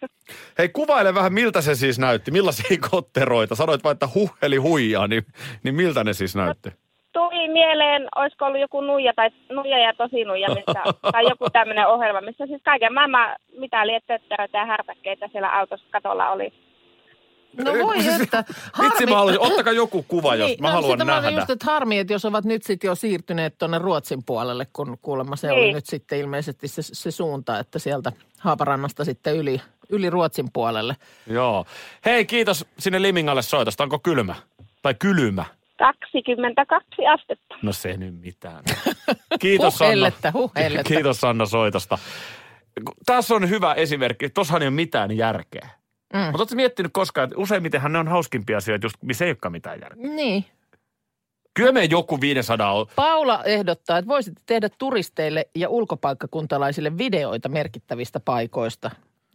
Hei, 0.59 0.69
kuvaile 0.69 1.15
vähän, 1.15 1.33
miltä 1.33 1.61
se 1.61 1.75
siis 1.75 1.99
näytti. 1.99 2.31
Millaisia 2.31 2.79
kotteroita? 2.91 3.55
Sanoit 3.55 3.85
vain, 3.85 3.93
että 3.93 4.09
huh, 4.15 4.37
eli 4.43 4.57
huijaa, 4.57 5.07
niin, 5.07 5.27
niin 5.63 5.75
miltä 5.75 6.05
ne 6.05 6.13
siis 6.13 6.37
näytti? 6.37 6.71
Tuli 7.13 7.49
mieleen, 7.49 8.09
olisiko 8.17 8.45
ollut 8.45 8.61
joku 8.61 8.81
nuija 8.81 9.13
tai 9.17 9.31
nuija 9.51 9.79
ja 9.79 9.95
tosi 9.95 10.25
nuija, 10.25 10.49
missä, 10.49 10.83
tai 11.13 11.25
joku 11.29 11.51
tämmöinen 11.53 11.87
ohjelma, 11.87 12.21
missä 12.21 12.47
siis 12.47 12.63
kaiken 12.65 12.95
maailman 12.95 13.37
mitä 13.59 13.87
liettötteröitä 13.87 14.59
ja 14.59 14.67
härpäkkeitä 14.67 15.29
siellä 15.33 15.49
autossa 15.59 15.87
katolla 15.91 16.31
oli. 16.31 16.53
No 17.65 17.73
voi 17.87 18.03
Siis- 18.03 18.21
että. 18.21 18.45
Vitsi, 18.83 19.07
mä 19.07 19.17
haluaisin, 19.17 19.43
ottakaa 19.43 19.73
joku 19.73 20.05
kuva, 20.09 20.35
jos 20.37 20.49
Niin, 20.49 20.63
mä 20.63 20.69
no, 20.69 20.75
haluan 20.75 20.93
sitä 20.93 21.05
mä 21.05 21.21
nähdä. 21.21 21.31
just, 21.37 21.51
että 21.51 21.67
harmi, 21.67 21.99
että 21.99 22.13
jos 22.13 22.25
ovat 22.25 22.45
nyt 22.45 22.63
sitten 22.63 22.89
jo 22.89 22.95
siirtyneet 22.95 23.59
tuonne 23.59 23.79
Ruotsin 23.79 24.25
puolelle, 24.27 24.67
kun 24.73 24.99
kuulemma 25.03 25.37
se 25.37 25.53
oli 25.53 25.61
Niin. 25.61 25.75
nyt 25.75 25.87
sitten 25.87 26.19
ilmeisesti 26.19 26.69
se, 26.69 26.83
se 26.83 27.11
suunta, 27.11 27.59
että 27.59 27.79
sieltä 27.79 28.13
Haaparannasta 28.41 29.05
sitten 29.05 29.37
yli, 29.37 29.61
yli 29.89 30.11
Ruotsin 30.11 30.49
puolelle. 30.53 30.97
Joo. 31.27 31.65
Hei, 32.05 32.25
kiitos 32.27 32.67
sinne 32.79 33.03
Limingalle 33.03 33.43
soitosta. 33.43 33.83
Onko 33.83 33.99
kylmä? 33.99 34.35
Tai 34.83 34.95
kylmä? 34.95 35.45
22 35.79 37.07
astetta. 37.07 37.55
No 37.63 37.73
se 37.73 37.97
nyt 37.97 38.21
mitään. 38.21 38.65
Kiitos 39.41 39.79
Sanna. 39.79 39.89
Huhellettä, 39.89 40.33
huhellettä. 40.33 40.89
Kiitos 40.89 41.21
Sanna 41.21 41.47
soitosta. 41.47 41.99
Tässä 43.07 43.35
on 43.35 43.49
hyvä 43.49 43.75
esimerkki. 43.75 44.31
Tuossahan 44.31 44.63
ei 44.63 44.69
ole 44.69 44.75
mitään 44.75 45.17
järkeä. 45.17 45.69
Mm. 46.15 46.21
Mutta 46.21 46.39
oletko 46.39 46.55
miettinyt 46.55 46.93
koskaan, 46.93 47.25
että 47.25 47.37
useimmitenhan 47.39 47.93
ne 47.93 47.99
on 47.99 48.09
hauskimpia 48.09 48.57
asioita, 48.57 48.87
just 48.87 48.97
missä 49.03 49.25
ei 49.25 49.31
olekaan 49.31 49.53
mitään 49.53 49.81
järkeä. 49.81 50.11
Niin. 50.11 50.45
Kyllä 51.55 51.73
me 51.73 51.85
joku 51.85 52.21
500 52.21 52.73
on. 52.73 52.87
Paula 52.97 53.45
ehdottaa, 53.45 53.99
että 53.99 54.09
voisitte 54.09 54.43
tehdä 54.47 54.69
turisteille 54.79 55.49
ja 55.55 55.69
ulkopaikkakuntalaisille 55.69 56.99
videoita 56.99 57.49
merkittävistä 57.49 58.21
paikoista. 58.21 58.91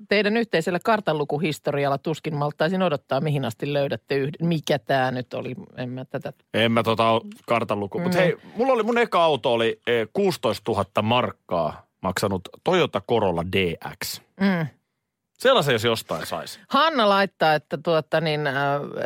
Teidän 0.09 0.38
yhteisellä 0.38 0.79
kartanlukuhistorialla 0.83 1.97
tuskin 1.97 2.35
malttaisin 2.35 2.81
odottaa, 2.81 3.21
mihin 3.21 3.45
asti 3.45 3.73
löydätte 3.73 4.15
yhden. 4.15 4.47
Mikä 4.47 4.79
tämä 4.79 5.12
nyt 5.12 5.33
oli? 5.33 5.55
En 5.77 5.89
mä 5.89 6.05
tätä... 6.05 6.33
En 6.53 6.71
mä 6.71 6.83
tota 6.83 7.21
kartanluku. 7.45 8.00
Mutta 8.00 8.17
Mm. 8.17 8.23
hei, 8.23 8.38
mulla 8.55 8.73
oli 8.73 8.83
mun 8.83 8.97
eka 8.97 9.23
auto 9.23 9.53
oli 9.53 9.79
eh, 9.88 10.07
16 10.13 10.71
000 10.71 10.85
markkaa 11.01 11.85
maksanut 12.01 12.41
Toyota 12.63 13.01
Corolla 13.01 13.43
DX. 13.51 14.21
Mm. 14.39 14.67
Sellaisen 15.39 15.73
jos 15.73 15.83
jostain 15.83 16.25
saisi. 16.25 16.59
Hanna 16.69 17.09
laittaa, 17.09 17.53
että 17.53 17.77
tuota 17.77 18.21
niin, 18.21 18.41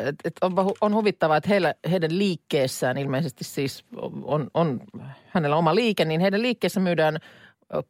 et, 0.05 0.15
et 0.23 0.33
on, 0.41 0.53
on 0.81 0.93
huvittavaa, 0.93 1.37
että 1.37 1.49
heillä, 1.49 1.73
heidän 1.91 2.17
liikkeessään 2.17 2.97
ilmeisesti 2.97 3.43
siis 3.43 3.85
on, 4.23 4.47
on 4.53 4.81
hänellä 5.27 5.55
oma 5.55 5.75
liike, 5.75 6.05
niin 6.05 6.21
heidän 6.21 6.41
liikkeessä 6.41 6.79
myydään 6.79 7.17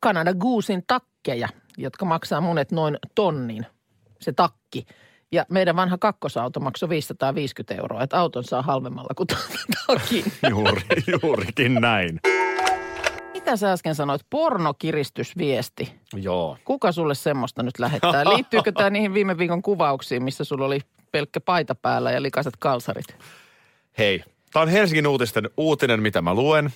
Canada 0.05 0.33
Goosein 0.33 0.83
takkeja, 0.87 1.49
jotka 1.77 2.05
maksaa 2.05 2.41
monet 2.41 2.71
noin 2.71 2.97
tonnin, 3.15 3.65
se 4.19 4.31
takki. 4.31 4.85
Ja 5.31 5.45
meidän 5.49 5.75
vanha 5.75 5.97
kakkosauto 5.97 6.59
maksoi 6.59 6.89
550 6.89 7.81
euroa, 7.81 8.03
että 8.03 8.19
auton 8.19 8.43
saa 8.43 8.61
halvemmalla 8.61 9.13
kuin 9.15 9.27
takin. 9.87 10.23
Juuri, 10.49 10.81
juurikin 11.23 11.73
näin. 11.73 12.19
Mitä 13.33 13.55
sä 13.55 13.71
äsken 13.71 13.95
sanoit? 13.95 14.21
Pornokiristysviesti. 14.29 15.93
Joo. 16.15 16.57
Kuka 16.65 16.91
sulle 16.91 17.15
semmoista 17.15 17.63
nyt 17.63 17.79
lähettää? 17.79 18.29
Liittyykö 18.29 18.71
tämä 18.71 18.89
niihin 18.89 19.13
viime 19.13 19.37
viikon 19.37 19.61
kuvauksiin, 19.61 20.23
missä 20.23 20.43
sulla 20.43 20.65
oli 20.65 20.79
pelkkä 21.11 21.39
paita 21.39 21.75
päällä 21.75 22.11
ja 22.11 22.21
likaiset 22.21 22.53
kalsarit? 22.59 23.15
Hei, 23.97 24.23
tämä 24.53 24.63
on 24.63 24.69
Helsingin 24.69 25.07
uutisten 25.07 25.49
uutinen, 25.57 26.01
mitä 26.01 26.21
mä 26.21 26.33
luen. 26.33 26.73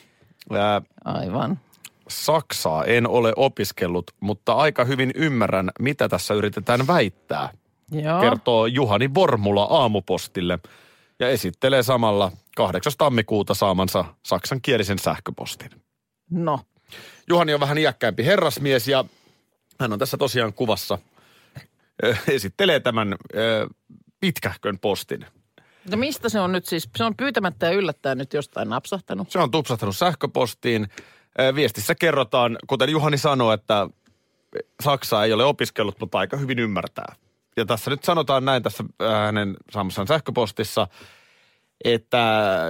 Ää, 0.52 0.82
Aivan. 1.06 1.60
Saksaa 2.08 2.86
en 2.86 3.08
ole 3.08 3.34
opiskellut, 3.36 4.12
mutta 4.20 4.54
aika 4.54 4.86
hyvin 4.86 5.12
ymmärrän, 5.16 5.72
mitä 5.80 6.10
tässä 6.10 6.34
yritetään 6.34 6.88
väittää. 6.88 7.50
Joo. 7.92 8.22
Kertoo 8.22 8.66
Juhani 8.66 9.14
Vormula 9.14 9.64
aamupostille 9.64 10.60
ja 11.20 11.30
esittelee 11.30 11.84
samalla 11.84 12.32
8. 12.56 12.94
tammikuuta 12.98 13.54
saamansa 13.54 14.06
saksankielisen 14.26 15.00
sähköpostin. 15.00 15.70
No, 16.30 16.60
Juhani 17.30 17.54
on 17.54 17.60
vähän 17.60 17.78
iäkkäämpi 17.78 18.26
herrasmies 18.26 18.88
ja 18.88 19.06
hän 19.80 19.94
on 19.94 20.00
tässä 20.00 20.18
tosiaan 20.18 20.54
kuvassa. 20.54 20.98
Esittelee 22.28 22.80
tämän 22.80 23.16
pitkähkön 24.20 24.80
postin. 24.80 25.26
no 25.92 25.98
mistä 25.98 26.30
se 26.30 26.40
on 26.40 26.52
nyt 26.52 26.66
siis? 26.66 26.90
Se 26.96 27.04
on 27.04 27.16
pyytämättä 27.16 27.66
ja 27.66 27.72
yllättäen 27.72 28.18
nyt 28.18 28.34
jostain 28.34 28.70
napsahtanut. 28.70 29.32
Se 29.32 29.40
on 29.40 29.52
tupsahtanut 29.52 29.98
sähköpostiin. 29.98 30.88
Viestissä 31.56 31.96
kerrotaan, 31.96 32.58
kuten 32.68 32.90
Juhani 32.90 33.18
sanoi, 33.18 33.54
että 33.54 33.88
Saksa 34.84 35.24
ei 35.24 35.34
ole 35.34 35.46
opiskellut, 35.46 36.00
mutta 36.00 36.20
aika 36.20 36.38
hyvin 36.38 36.60
ymmärtää. 36.60 37.16
Ja 37.58 37.66
tässä 37.66 37.92
nyt 37.92 38.04
sanotaan 38.04 38.46
näin 38.46 38.64
tässä 38.64 38.84
hänen 39.26 39.58
saamassaan 39.72 40.08
sähköpostissa, 40.08 40.88
että 41.84 42.18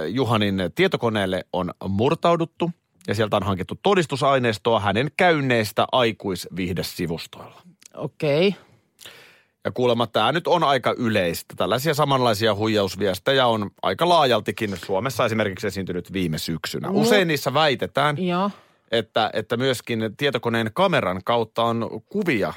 Juhanin 0.08 0.56
tietokoneelle 0.74 1.44
on 1.52 1.70
murtauduttu 1.88 2.70
ja 3.08 3.14
sieltä 3.14 3.36
on 3.36 3.42
hankittu 3.42 3.78
todistusaineistoa 3.82 4.80
hänen 4.80 5.10
käynneistä 5.16 5.86
aikuisviihdesivustoilla. 5.92 7.62
Okei. 7.94 8.48
Okay. 8.48 8.71
Ja 9.64 9.72
kuulemma 9.72 10.06
tämä 10.06 10.32
nyt 10.32 10.46
on 10.46 10.64
aika 10.64 10.94
yleistä. 10.98 11.54
Tällaisia 11.56 11.94
samanlaisia 11.94 12.54
huijausviestejä 12.54 13.46
on 13.46 13.70
aika 13.82 14.08
laajaltikin 14.08 14.76
Suomessa 14.84 15.24
esimerkiksi 15.24 15.66
esiintynyt 15.66 16.12
viime 16.12 16.38
syksynä. 16.38 16.88
No. 16.88 16.94
Usein 17.00 17.28
niissä 17.28 17.54
väitetään, 17.54 18.26
Joo. 18.26 18.50
että, 18.90 19.30
että 19.32 19.56
myöskin 19.56 20.14
tietokoneen 20.16 20.70
kameran 20.74 21.20
kautta 21.24 21.64
on 21.64 22.02
kuvia, 22.08 22.52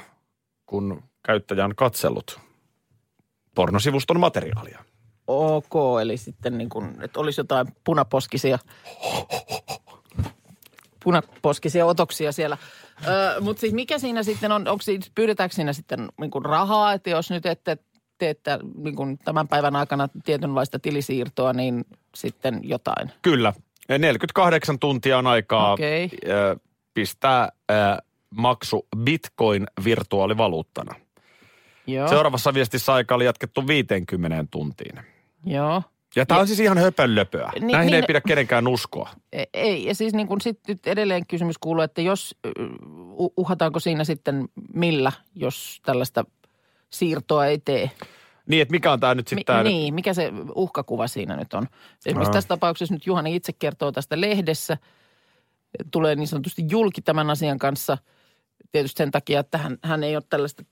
kun 0.66 1.02
käyttäjä 1.22 1.64
on 1.64 1.76
katsellut 1.76 2.40
pornosivuston 3.54 4.20
materiaalia. 4.20 4.84
Ok, 5.26 5.72
eli 6.02 6.16
sitten 6.16 6.58
niin 6.58 6.68
kuin, 6.68 7.02
että 7.02 7.20
olisi 7.20 7.40
jotain 7.40 7.66
punaposkisia, 7.84 8.58
punaposkisia 11.06 11.86
otoksia 11.86 12.32
siellä. 12.32 12.56
Öö, 13.08 13.40
Mutta 13.40 13.60
siis 13.60 13.72
mikä 13.72 13.98
siinä 13.98 14.22
sitten 14.22 14.52
on, 14.52 14.68
onko 14.68 14.82
siinä, 14.82 15.04
pyydetäänkö 15.14 15.54
siinä 15.54 15.72
sitten 15.72 16.08
niin 16.20 16.44
rahaa, 16.44 16.92
että 16.92 17.10
jos 17.10 17.30
nyt 17.30 17.46
ette 17.46 17.78
teette 18.18 18.58
niin 18.76 18.96
kuin 18.96 19.18
tämän 19.18 19.48
päivän 19.48 19.76
aikana 19.76 20.08
tietynlaista 20.24 20.78
tilisiirtoa, 20.78 21.52
niin 21.52 21.84
sitten 22.14 22.60
jotain. 22.62 23.12
Kyllä. 23.22 23.52
48 23.98 24.78
tuntia 24.78 25.18
on 25.18 25.26
aikaa 25.26 25.76
ö, 26.28 26.56
pistää 26.94 27.52
maksu 28.30 28.86
bitcoin 28.98 29.66
virtuaalivaluuttana. 29.84 30.94
Joo, 31.86 32.08
Seuraavassa 32.08 32.54
viestissä 32.54 32.94
aika 32.94 33.14
oli 33.14 33.24
jatkettu 33.24 33.66
50 33.66 34.44
tuntiin. 34.50 35.00
joo. 35.44 35.82
Ja 36.16 36.26
tämä 36.26 36.40
on 36.40 36.46
siis 36.46 36.60
ihan 36.60 36.78
höpönlöpöä. 36.78 37.50
Niin- 37.54 37.66
Näihin 37.66 37.86
niin- 37.86 37.94
ei 37.94 38.02
pidä 38.06 38.20
kenenkään 38.20 38.68
uskoa. 38.68 39.10
E- 39.32 39.44
Ei, 39.54 39.84
ja 39.84 39.94
siis 39.94 40.14
niin 40.14 40.26
kuin 40.28 40.40
sit 40.40 40.60
nyt 40.68 40.86
edelleen 40.86 41.26
kysymys 41.26 41.58
kuuluu, 41.58 41.82
että 41.82 42.00
jos, 42.00 42.34
uhataanko 43.36 43.80
siinä 43.80 44.04
sitten 44.04 44.48
millä, 44.74 45.12
jos 45.34 45.80
tällaista 45.84 46.24
siirtoa 46.90 47.46
ei 47.46 47.58
tee? 47.58 47.90
Niin, 48.46 48.62
että 48.62 48.72
mikä 48.72 48.92
on 48.92 49.00
tämä 49.00 49.14
nyt 49.14 49.26
Mi- 49.26 49.30
sitten 49.30 49.46
tämä... 49.56 49.62
niin, 49.62 49.94
mikä 49.94 50.14
se 50.14 50.32
uhkakuva 50.54 51.06
siinä 51.08 51.36
nyt 51.36 51.54
on? 51.54 51.66
Esimerkiksi 52.06 52.28
Aa. 52.30 52.32
tässä 52.32 52.48
tapauksessa 52.48 52.94
nyt 52.94 53.06
Juhani 53.06 53.36
itse 53.36 53.52
kertoo 53.52 53.92
tästä 53.92 54.20
lehdessä. 54.20 54.76
Tulee 55.90 56.14
niin 56.14 56.28
sanotusti 56.28 56.62
julki 56.70 57.02
tämän 57.02 57.30
asian 57.30 57.58
kanssa. 57.58 57.98
Tietysti 58.72 58.98
sen 58.98 59.10
takia, 59.10 59.40
että 59.40 59.58
hän, 59.58 59.78
hän 59.82 60.04
ei 60.04 60.16
ole 60.16 60.24
tällaista 60.28 60.64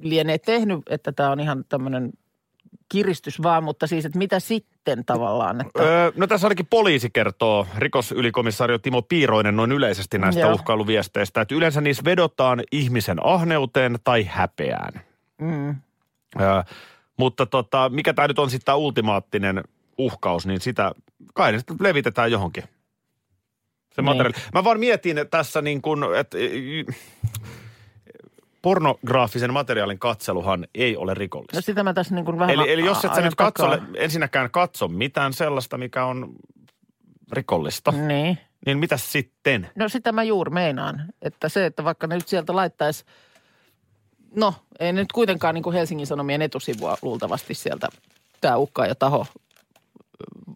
lienee 0.00 0.38
tehnyt, 0.38 0.80
että 0.90 1.12
tämä 1.12 1.30
on 1.30 1.40
ihan 1.40 1.64
tämmöinen 1.68 2.12
kiristys 2.92 3.42
vaan, 3.42 3.64
mutta 3.64 3.86
siis, 3.86 4.04
että 4.04 4.18
mitä 4.18 4.40
sitten 4.40 5.04
tavallaan? 5.04 5.60
Että, 5.60 5.82
Öö, 5.82 6.12
no 6.16 6.26
tässä 6.26 6.46
ainakin 6.46 6.66
poliisi 6.70 7.10
kertoo, 7.10 7.66
rikosylikomissaario 7.76 8.78
Timo 8.78 9.02
Piiroinen 9.02 9.56
noin 9.56 9.72
yleisesti 9.72 10.18
näistä 10.18 10.40
Joo. 10.40 10.52
uhkailuviesteistä, 10.52 11.40
että 11.40 11.54
yleensä 11.54 11.80
niissä 11.80 12.04
vedotaan 12.04 12.62
ihmisen 12.72 13.26
ahneuteen 13.26 13.98
tai 14.04 14.24
häpeään. 14.24 14.92
mm, 15.40 15.76
Öö, 16.40 16.62
mutta 17.16 17.46
tota, 17.46 17.88
mikä 17.88 18.12
tämä 18.14 18.28
nyt 18.28 18.38
on 18.38 18.50
sitten 18.50 18.64
tämä 18.64 18.76
ultimaattinen 18.76 19.64
uhkaus, 19.98 20.46
niin 20.46 20.60
sitä 20.60 20.92
kai 21.34 21.58
sitten 21.58 21.76
levitetään 21.80 22.30
johonkin. 22.32 22.62
Se 22.62 24.02
Niin. 24.02 24.04
materiaali. 24.04 24.34
Mä 24.54 24.64
vaan 24.64 24.80
mietin 24.80 25.16
tässä 25.30 25.62
niin 25.62 25.82
kuin, 25.82 26.00
että 26.16 26.38
pornograafisen 28.62 29.52
materiaalin 29.52 29.98
katseluhan 29.98 30.66
ei 30.74 30.96
ole 30.96 31.14
rikollista. 31.14 31.56
no 31.56 31.60
sitä 31.60 31.82
mä 31.82 31.94
tässä 31.94 32.14
niin 32.14 32.24
kuin 32.24 32.38
vähän 32.38 32.54
Eli, 32.54 32.72
eli 32.72 32.84
jos 32.84 33.04
et 33.04 33.14
sä 33.14 33.20
nyt 33.20 33.34
katso, 33.34 33.78
ensinnäkään 33.96 34.50
katso 34.50 34.88
mitään 34.88 35.32
sellaista, 35.32 35.78
mikä 35.78 36.04
on 36.04 36.32
rikollista, 37.32 37.90
Niin. 37.92 38.38
niin 38.66 38.78
mitä 38.78 38.96
sitten? 38.96 39.70
No 39.74 39.88
sitä 39.88 40.12
mä 40.12 40.22
juuri 40.22 40.50
meinaan, 40.50 41.04
että 41.22 41.48
se, 41.48 41.66
että 41.66 41.84
vaikka 41.84 42.06
ne 42.06 42.14
nyt 42.14 42.28
sieltä 42.28 42.56
laittaisi, 42.56 43.04
no 44.36 44.54
ei 44.80 44.92
nyt 44.92 45.12
kuitenkaan 45.12 45.54
niin 45.54 45.62
kuin 45.62 45.74
Helsingin 45.74 46.06
Sanomien 46.06 46.42
etusivua 46.42 46.96
luultavasti 47.02 47.54
sieltä 47.54 47.88
tämä 48.40 48.56
uhkaa 48.56 48.86
ja 48.86 48.94
taho 48.94 49.26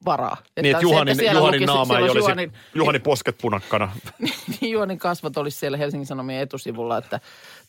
varaa. 0.07 0.37
niin, 0.63 0.67
että 0.67 0.79
se, 0.79 0.83
Juhanin, 0.83 1.17
siellä 1.17 1.41
Juhanin 1.41 1.63
naama 1.67 1.99
ei 1.99 2.03
olisi, 2.05 2.19
Juhanin, 2.19 2.53
Juhanin 2.75 3.03
posket 3.03 3.39
punakkana. 3.43 3.93
niin, 4.61 4.73
Juhanin 4.73 4.99
kasvot 4.99 5.37
olisi 5.37 5.59
siellä 5.59 5.79
Helsingin 5.79 6.07
Sanomien 6.07 6.43
etusivulla, 6.43 6.99
että 6.99 7.21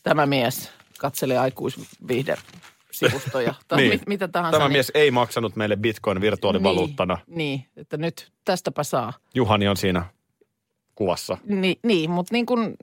tämä 0.02 0.26
mies 0.26 0.70
katselee 0.98 1.38
aikuisviihde-sivustoja 1.38 3.54
tai 3.68 3.78
Niin. 3.78 3.90
mit, 3.90 4.06
mitä 4.06 4.28
tahansa. 4.28 4.58
Tämä 4.58 4.68
niin- 4.68 4.72
mies 4.74 4.92
ei 4.94 5.10
maksanut 5.10 5.56
meille 5.56 5.76
bitcoin 5.76 6.20
virtuaalivaluuttana. 6.20 7.18
Niin, 7.26 7.36
niin, 7.36 7.64
että 7.76 7.96
nyt 7.96 8.32
tästäpä 8.44 8.82
saa. 8.84 9.12
Juhani 9.34 9.68
on 9.68 9.76
siinä 9.76 10.04
kuvassa. 10.94 11.38
Niin, 11.44 11.76
niin 11.82 12.10
mutta 12.10 12.34
niin 12.34 12.46
kuin, 12.46 12.76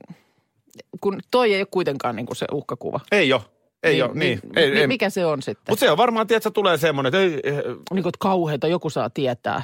kun 1.00 1.20
toi 1.30 1.54
ei 1.54 1.60
ole 1.60 1.68
kuitenkaan 1.70 2.16
niin 2.16 2.26
kuin 2.26 2.36
se 2.36 2.46
uhkakuva. 2.52 3.00
Ei 3.12 3.32
ole. 3.32 3.42
Ei 3.82 4.02
ole, 4.02 4.10
niin. 4.14 4.40
ei, 4.56 4.70
mi- 4.70 4.78
ei. 4.80 4.86
Mikä 4.86 5.10
se 5.10 5.26
on 5.26 5.42
sitten? 5.42 5.72
Mutta 5.72 5.80
se 5.80 5.90
on 5.90 5.96
varmaan, 5.96 6.26
tiedätkö, 6.26 6.50
tulee 6.50 6.76
semmoinen, 6.76 7.08
että 7.14 7.20
ei, 7.48 7.54
eh, 7.54 7.62
Niin 7.64 7.74
kuin, 7.90 7.98
että 7.98 8.18
kauheita 8.18 8.66
joku 8.68 8.90
saa 8.90 9.10
tietää. 9.10 9.62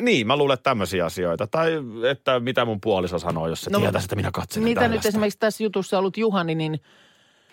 niin, 0.00 0.26
mä 0.26 0.36
luulen 0.36 0.58
tämmöisiä 0.62 1.04
asioita. 1.04 1.46
Tai 1.46 1.72
että 2.10 2.40
mitä 2.40 2.64
mun 2.64 2.80
puoliso 2.80 3.18
sanoo, 3.18 3.48
jos 3.48 3.62
se 3.62 3.70
No, 3.70 3.78
tietää, 3.80 4.00
että 4.04 4.16
minä 4.16 4.30
katselen 4.32 4.64
Mitä 4.64 4.80
nyt 4.80 4.84
tällaista. 4.88 5.08
esimerkiksi 5.08 5.38
tässä 5.38 5.62
jutussa 5.64 5.98
ollut 5.98 6.16
Juhani, 6.16 6.54
niin 6.54 6.80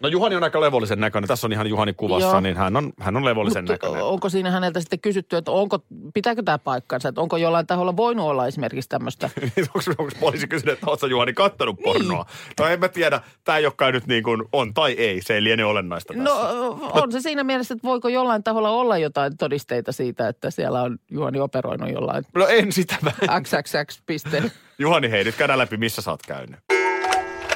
No 0.01 0.09
Juhani 0.09 0.35
on 0.35 0.43
aika 0.43 0.61
levollisen 0.61 0.99
näköinen. 0.99 1.27
Tässä 1.27 1.47
on 1.47 1.51
ihan 1.51 1.67
Juhani 1.67 1.93
kuvassa, 1.93 2.27
Joo. 2.29 2.39
niin 2.39 2.57
hän 2.57 2.75
on, 2.75 2.93
hän 2.99 3.17
on 3.17 3.25
levollisen 3.25 3.63
Mutta 3.63 3.73
näköinen. 3.73 4.03
onko 4.03 4.29
siinä 4.29 4.51
häneltä 4.51 4.79
sitten 4.79 4.99
kysytty, 4.99 5.37
että 5.37 5.51
onko, 5.51 5.79
pitääkö 6.13 6.43
tämä 6.43 6.57
paikkansa? 6.57 7.09
Että 7.09 7.21
onko 7.21 7.37
jollain 7.37 7.67
taholla 7.67 7.97
voinut 7.97 8.25
olla 8.25 8.47
esimerkiksi 8.47 8.89
tämmöistä? 8.89 9.29
onko, 9.75 9.79
onko 10.03 10.11
poliisi 10.19 10.47
kysynyt, 10.47 10.73
että 10.73 10.89
ootko 10.89 11.07
Juhani 11.07 11.33
kattonut 11.33 11.79
pornoa? 11.83 12.25
No 12.59 12.65
en 12.65 12.79
mä 12.79 12.87
tiedä. 12.87 13.21
Tämä 13.43 13.57
ei 13.57 13.65
olekaan 13.65 13.93
nyt 13.93 14.07
niin 14.07 14.23
kuin 14.23 14.43
on 14.51 14.73
tai 14.73 14.91
ei. 14.91 15.21
Se 15.21 15.33
ei 15.33 15.43
liene 15.43 15.65
olennaista 15.65 16.13
tässä. 16.13 16.29
No 16.29 16.79
on 16.93 17.11
se 17.11 17.21
siinä 17.21 17.43
mielessä, 17.43 17.73
että 17.73 17.87
voiko 17.87 18.09
jollain 18.09 18.43
taholla 18.43 18.69
olla 18.69 18.97
jotain 18.97 19.37
todisteita 19.37 19.91
siitä, 19.91 20.27
että 20.27 20.51
siellä 20.51 20.81
on 20.81 20.97
Juhani 21.11 21.39
operoinut 21.39 21.91
jollain 21.91 22.25
No 22.35 22.47
en 22.47 22.71
sitä 22.71 22.95
mä. 23.01 23.11
XXX 23.41 24.01
piste. 24.05 24.43
Juhani, 24.79 25.11
hei 25.11 25.23
nyt 25.23 25.35
käydään 25.35 25.59
läpi, 25.59 25.77
missä 25.77 26.01
sä 26.01 26.11
oot 26.11 26.21
käynyt. 26.27 26.59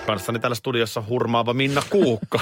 Kanssani 0.06 0.40
täällä 0.40 0.56
studiossa 0.56 1.04
hurmaava 1.10 1.54
Minna 1.54 1.82
Kuukka. 1.90 2.40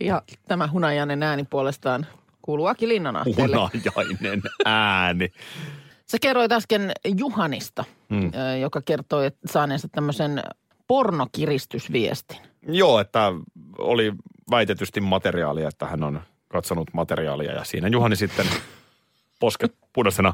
Ja 0.00 0.22
tämä 0.48 0.68
hunajainen 0.72 1.22
ääni 1.22 1.44
puolestaan 1.50 2.06
kuuluu 2.42 2.66
Aki 2.66 2.88
Linnanahteelle. 2.88 3.56
Hunajainen 3.56 4.42
ääni. 4.64 5.32
Sä 6.06 6.18
kerroit 6.20 6.52
äsken 6.52 6.92
Juhanista, 7.18 7.84
Mm. 8.08 8.30
ö, 8.52 8.56
joka 8.56 8.80
kertoi 8.82 9.26
että 9.26 9.48
saaneensa 9.52 9.88
tämmöisen 9.88 10.42
pornokiristysviestin. 10.86 12.38
Joo, 12.68 13.00
että 13.00 13.32
oli 13.78 14.12
väitetysti 14.50 15.00
materiaalia, 15.00 15.68
että 15.68 15.86
hän 15.86 16.02
on 16.02 16.20
katsonut 16.48 16.88
materiaalia 16.92 17.52
ja 17.52 17.64
siinä 17.64 17.88
Juhani 17.88 18.16
sitten 18.16 18.46
posket 19.40 19.74
punaisena 19.92 20.32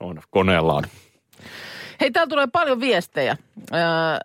on 0.00 0.22
koneellaan. 0.30 0.84
Hei, 2.04 2.10
täällä 2.10 2.28
tulee 2.28 2.46
paljon 2.46 2.80
viestejä. 2.80 3.36
Ö, 3.58 3.76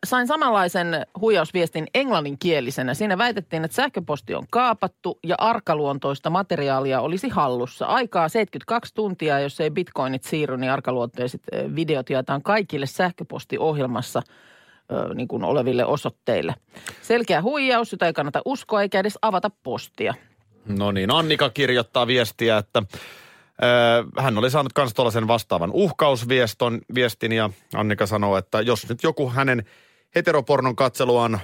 sain 0.06 0.28
samanlaisen 0.28 1.06
huijausviestin 1.22 1.88
englanninkielisenä. 1.94 2.94
Siinä 2.94 3.18
väitettiin, 3.18 3.66
että 3.66 3.76
sähköposti 3.76 4.36
on 4.36 4.46
kaapattu 4.50 5.20
ja 5.24 5.36
arkaluontoista 5.38 6.30
materiaalia 6.30 7.02
olisi 7.02 7.30
hallussa. 7.30 7.86
Aikaa 7.86 8.30
72 8.30 8.94
tuntia, 8.96 9.40
jos 9.40 9.60
ei 9.60 9.72
bitcoinit 9.72 10.24
siirry, 10.24 10.58
niin 10.58 10.72
arkaluontoiset 10.72 11.42
videot 11.76 12.10
jaetaan 12.10 12.42
kaikille 12.42 12.86
sähköpostiohjelmassa 12.86 14.22
niin 15.16 15.28
kuin 15.28 15.44
oleville 15.44 15.86
osoitteille. 15.86 16.56
Selkeä 17.02 17.42
huijaus, 17.42 17.92
jota 17.92 18.06
ei 18.06 18.14
kannata 18.14 18.42
uskoa 18.46 18.82
eikä 18.82 19.00
edes 19.00 19.20
avata 19.22 19.52
postia. 19.64 20.14
No 20.66 20.92
niin, 20.92 21.12
Annika 21.12 21.50
kirjoittaa 21.50 22.08
viestiä, 22.08 22.58
että 22.58 22.84
hän 24.18 24.38
oli 24.38 24.52
saanut 24.52 24.72
myös 24.78 24.94
tuollaisen 24.94 25.28
vastaavan 25.28 25.72
uhkausvieston, 25.74 26.82
viestin 26.96 27.32
ja 27.32 27.50
Annika 27.76 28.06
sanoo, 28.06 28.38
että 28.38 28.62
jos 28.62 28.90
nyt 28.90 29.04
joku 29.04 29.30
hänen 29.30 29.66
heteropornon 30.16 30.76
katseluaan 30.76 31.40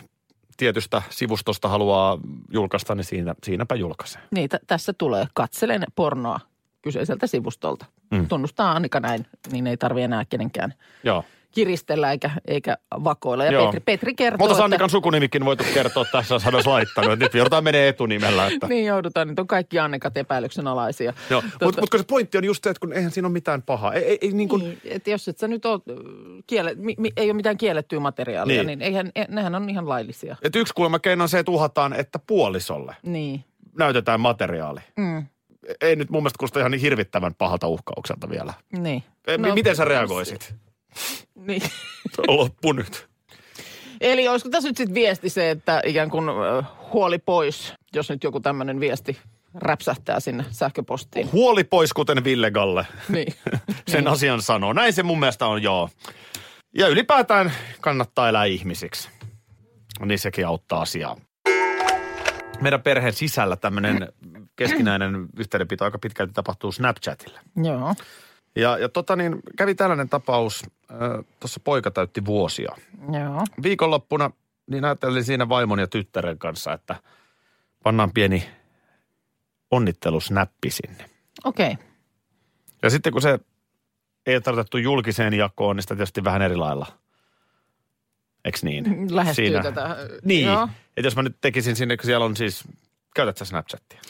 tietystä 0.58 1.02
sivustosta 1.10 1.70
haluaa 1.70 2.20
julkaista, 2.52 2.96
niin 2.96 3.04
siinä, 3.04 3.36
siinäpä 3.44 3.76
julkaisee. 3.76 4.22
Niin, 4.32 4.50
t- 4.50 4.68
tässä 4.68 4.94
tulee. 4.94 5.26
Katselen 5.34 5.84
pornoa 5.96 6.40
kyseiseltä 6.82 7.28
sivustolta. 7.28 7.86
Mm. 8.12 8.28
Tunnustaa 8.28 8.72
Annika 8.72 9.00
näin, 9.00 9.26
niin 9.52 9.68
ei 9.68 9.78
tarvi 9.78 10.02
enää 10.02 10.26
kenenkään 10.26 10.74
Joo. 11.04 11.24
Kiristellä 11.56 12.12
eikä, 12.12 12.32
eikä 12.48 12.78
vakoilla. 13.04 13.46
Ja 13.46 13.52
Joo. 13.52 13.66
Petri, 13.66 13.80
Petri 13.80 14.14
kertoo, 14.16 14.38
Mutta 14.48 14.54
että 14.56 14.64
Annikan 14.64 14.90
sukunimikin 14.90 15.46
voitu 15.46 15.64
kertoa 15.74 16.06
tässä, 16.12 16.36
jos 16.36 16.44
hän 16.44 16.56
olisi 16.56 16.70
laittanut. 16.70 17.12
Että 17.14 17.26
nyt 17.26 17.34
joudutaan 17.34 17.64
menee 17.64 17.88
etunimellä. 17.88 18.48
Että. 18.48 18.68
niin 18.68 18.86
joudutaan, 18.86 19.28
nyt 19.28 19.40
on 19.40 19.48
kaikki 19.48 19.80
Annikat 19.80 20.18
epäilyksen 20.18 20.68
alaisia. 20.68 21.14
Joo, 21.30 21.42
Tota- 21.42 21.66
mutta 21.66 21.82
mut, 21.82 21.90
kun 21.90 22.00
se 22.00 22.06
pointti 22.10 22.38
on 22.38 22.44
just 22.46 22.64
se, 22.64 22.70
että 22.70 22.80
kun 22.80 22.94
eihän 22.94 23.12
siinä 23.12 23.28
ole 23.28 23.34
mitään 23.34 23.62
pahaa. 23.62 23.94
Ei, 23.94 24.04
ei, 24.06 24.18
ei 24.22 24.32
niin 24.32 24.50
kuin, 24.50 24.64
Niin, 24.64 24.80
että 24.86 25.10
jos 25.10 25.28
et 25.28 25.38
sä 25.38 25.48
nyt 25.48 25.66
ole, 25.66 25.82
kiele, 26.48 26.74
mi, 26.76 26.96
mi, 26.98 27.12
ei 27.18 27.28
ole 27.28 27.34
mitään 27.34 27.58
kiellettyä 27.58 28.00
materiaalia, 28.00 28.64
Niin. 28.64 28.68
niin, 28.68 28.82
eihän, 28.82 29.12
e- 29.16 29.26
nehän 29.30 29.56
on 29.56 29.70
ihan 29.70 29.90
laillisia. 29.90 30.36
että 30.42 30.60
yksi 30.60 30.74
kuulemma 30.74 31.00
on 31.22 31.30
se, 31.30 31.40
että 31.40 31.52
uhataan, 31.52 31.94
että 31.94 32.20
puolisolle 32.28 32.96
Niin. 33.04 33.44
näytetään 33.78 34.20
materiaali. 34.20 34.80
Mm, 34.98 35.26
Ei 35.82 35.96
nyt 35.96 36.10
mun 36.10 36.24
mielestä 36.24 36.38
kuulosta 36.40 36.60
ihan 36.60 36.72
niin 36.72 36.82
hirvittävän 36.82 37.36
pahalta 37.36 37.68
uhkaukselta 37.68 38.30
vielä. 38.30 38.54
niin. 38.78 39.04
No, 39.38 39.54
miten 39.56 39.76
sä 39.76 39.86
reagoisit? 39.86 40.56
Niin. 41.48 41.62
Loppu 42.28 42.72
nyt. 42.74 43.08
Eli 44.02 44.28
olisiko 44.28 44.50
tässä 44.50 44.70
nyt 44.70 44.78
sitten 44.78 44.94
viesti 44.94 45.30
se, 45.30 45.50
että 45.50 45.82
ikään 45.86 46.10
kuin 46.10 46.26
huoli 46.94 47.20
pois, 47.20 47.74
jos 47.94 48.10
nyt 48.10 48.24
joku 48.24 48.40
tämmöinen 48.40 48.80
viesti 48.80 49.18
räpsähtää 49.56 50.20
sinne 50.20 50.46
sähköpostiin. 50.50 51.32
Huoli 51.32 51.64
pois, 51.64 51.94
kuten 51.94 52.24
Ville 52.24 52.52
Galle 52.52 52.88
Niin. 53.10 53.34
sen 53.92 54.08
asian 54.08 54.42
sanoo. 54.42 54.74
Näin 54.74 54.94
se 54.94 55.04
mun 55.04 55.20
mielestä 55.20 55.46
on, 55.46 55.64
joo. 55.64 55.90
Ja 56.78 56.88
ylipäätään 56.88 57.52
kannattaa 57.82 58.30
elää 58.30 58.46
ihmisiksi. 58.46 59.10
Niin 60.06 60.20
sekin 60.20 60.48
auttaa 60.48 60.82
asiaa. 60.82 61.18
Meidän 62.62 62.82
perheen 62.82 63.14
sisällä 63.14 63.56
tämmöinen 63.56 64.10
keskinäinen 64.56 65.28
yhteydenpito 65.38 65.86
aika 65.86 66.00
pitkälti 66.00 66.34
tapahtuu 66.34 66.72
Snapchatilla. 66.72 67.40
Joo. 67.64 67.96
Ja, 68.56 68.78
ja 68.78 68.90
tota 68.90 69.16
niin, 69.16 69.40
kävi 69.58 69.76
tällainen 69.76 70.10
tapaus, 70.10 70.64
äh, 70.92 71.26
tuossa 71.40 71.60
poika 71.64 71.92
täytti 71.92 72.26
vuosia. 72.26 72.76
Joo. 73.12 73.44
Viikonloppuna 73.64 74.32
niin 74.68 74.86
ajattelin 74.86 75.24
siinä 75.24 75.50
vaimon 75.50 75.80
ja 75.80 75.88
tyttären 75.88 76.38
kanssa, 76.38 76.74
että 76.74 76.96
pannaan 77.84 78.12
pieni 78.12 78.50
onnittelusnäppi 79.72 80.70
sinne. 80.70 81.10
Okei. 81.44 81.72
Okay. 81.72 81.86
Ja 82.84 82.90
sitten 82.90 83.14
kun 83.14 83.22
se 83.22 83.40
ei 84.26 84.36
ole 84.36 84.42
tarkoitettu 84.42 84.78
julkiseen 84.78 85.34
jakoon, 85.34 85.76
niin 85.76 85.82
sitä 85.82 85.96
tietysti 85.96 86.24
vähän 86.24 86.42
eri 86.42 86.56
lailla. 86.56 86.88
Eks 88.46 88.64
niin? 88.64 89.16
Lähestyy 89.16 89.46
Siinä- 89.46 89.64
tätä. 89.64 89.98
Niin. 90.24 90.46
Joo. 90.46 90.70
Että 90.98 91.08
jos 91.08 91.16
mä 91.16 91.24
nyt 91.24 91.38
tekisin 91.42 91.76
sinne, 91.76 91.98
kun 91.98 92.06
siellä 92.06 92.26
on 92.26 92.36
siis, 92.36 92.64
käytät 93.16 93.38
sä 93.38 93.46
Snapchatia? 93.46 94.02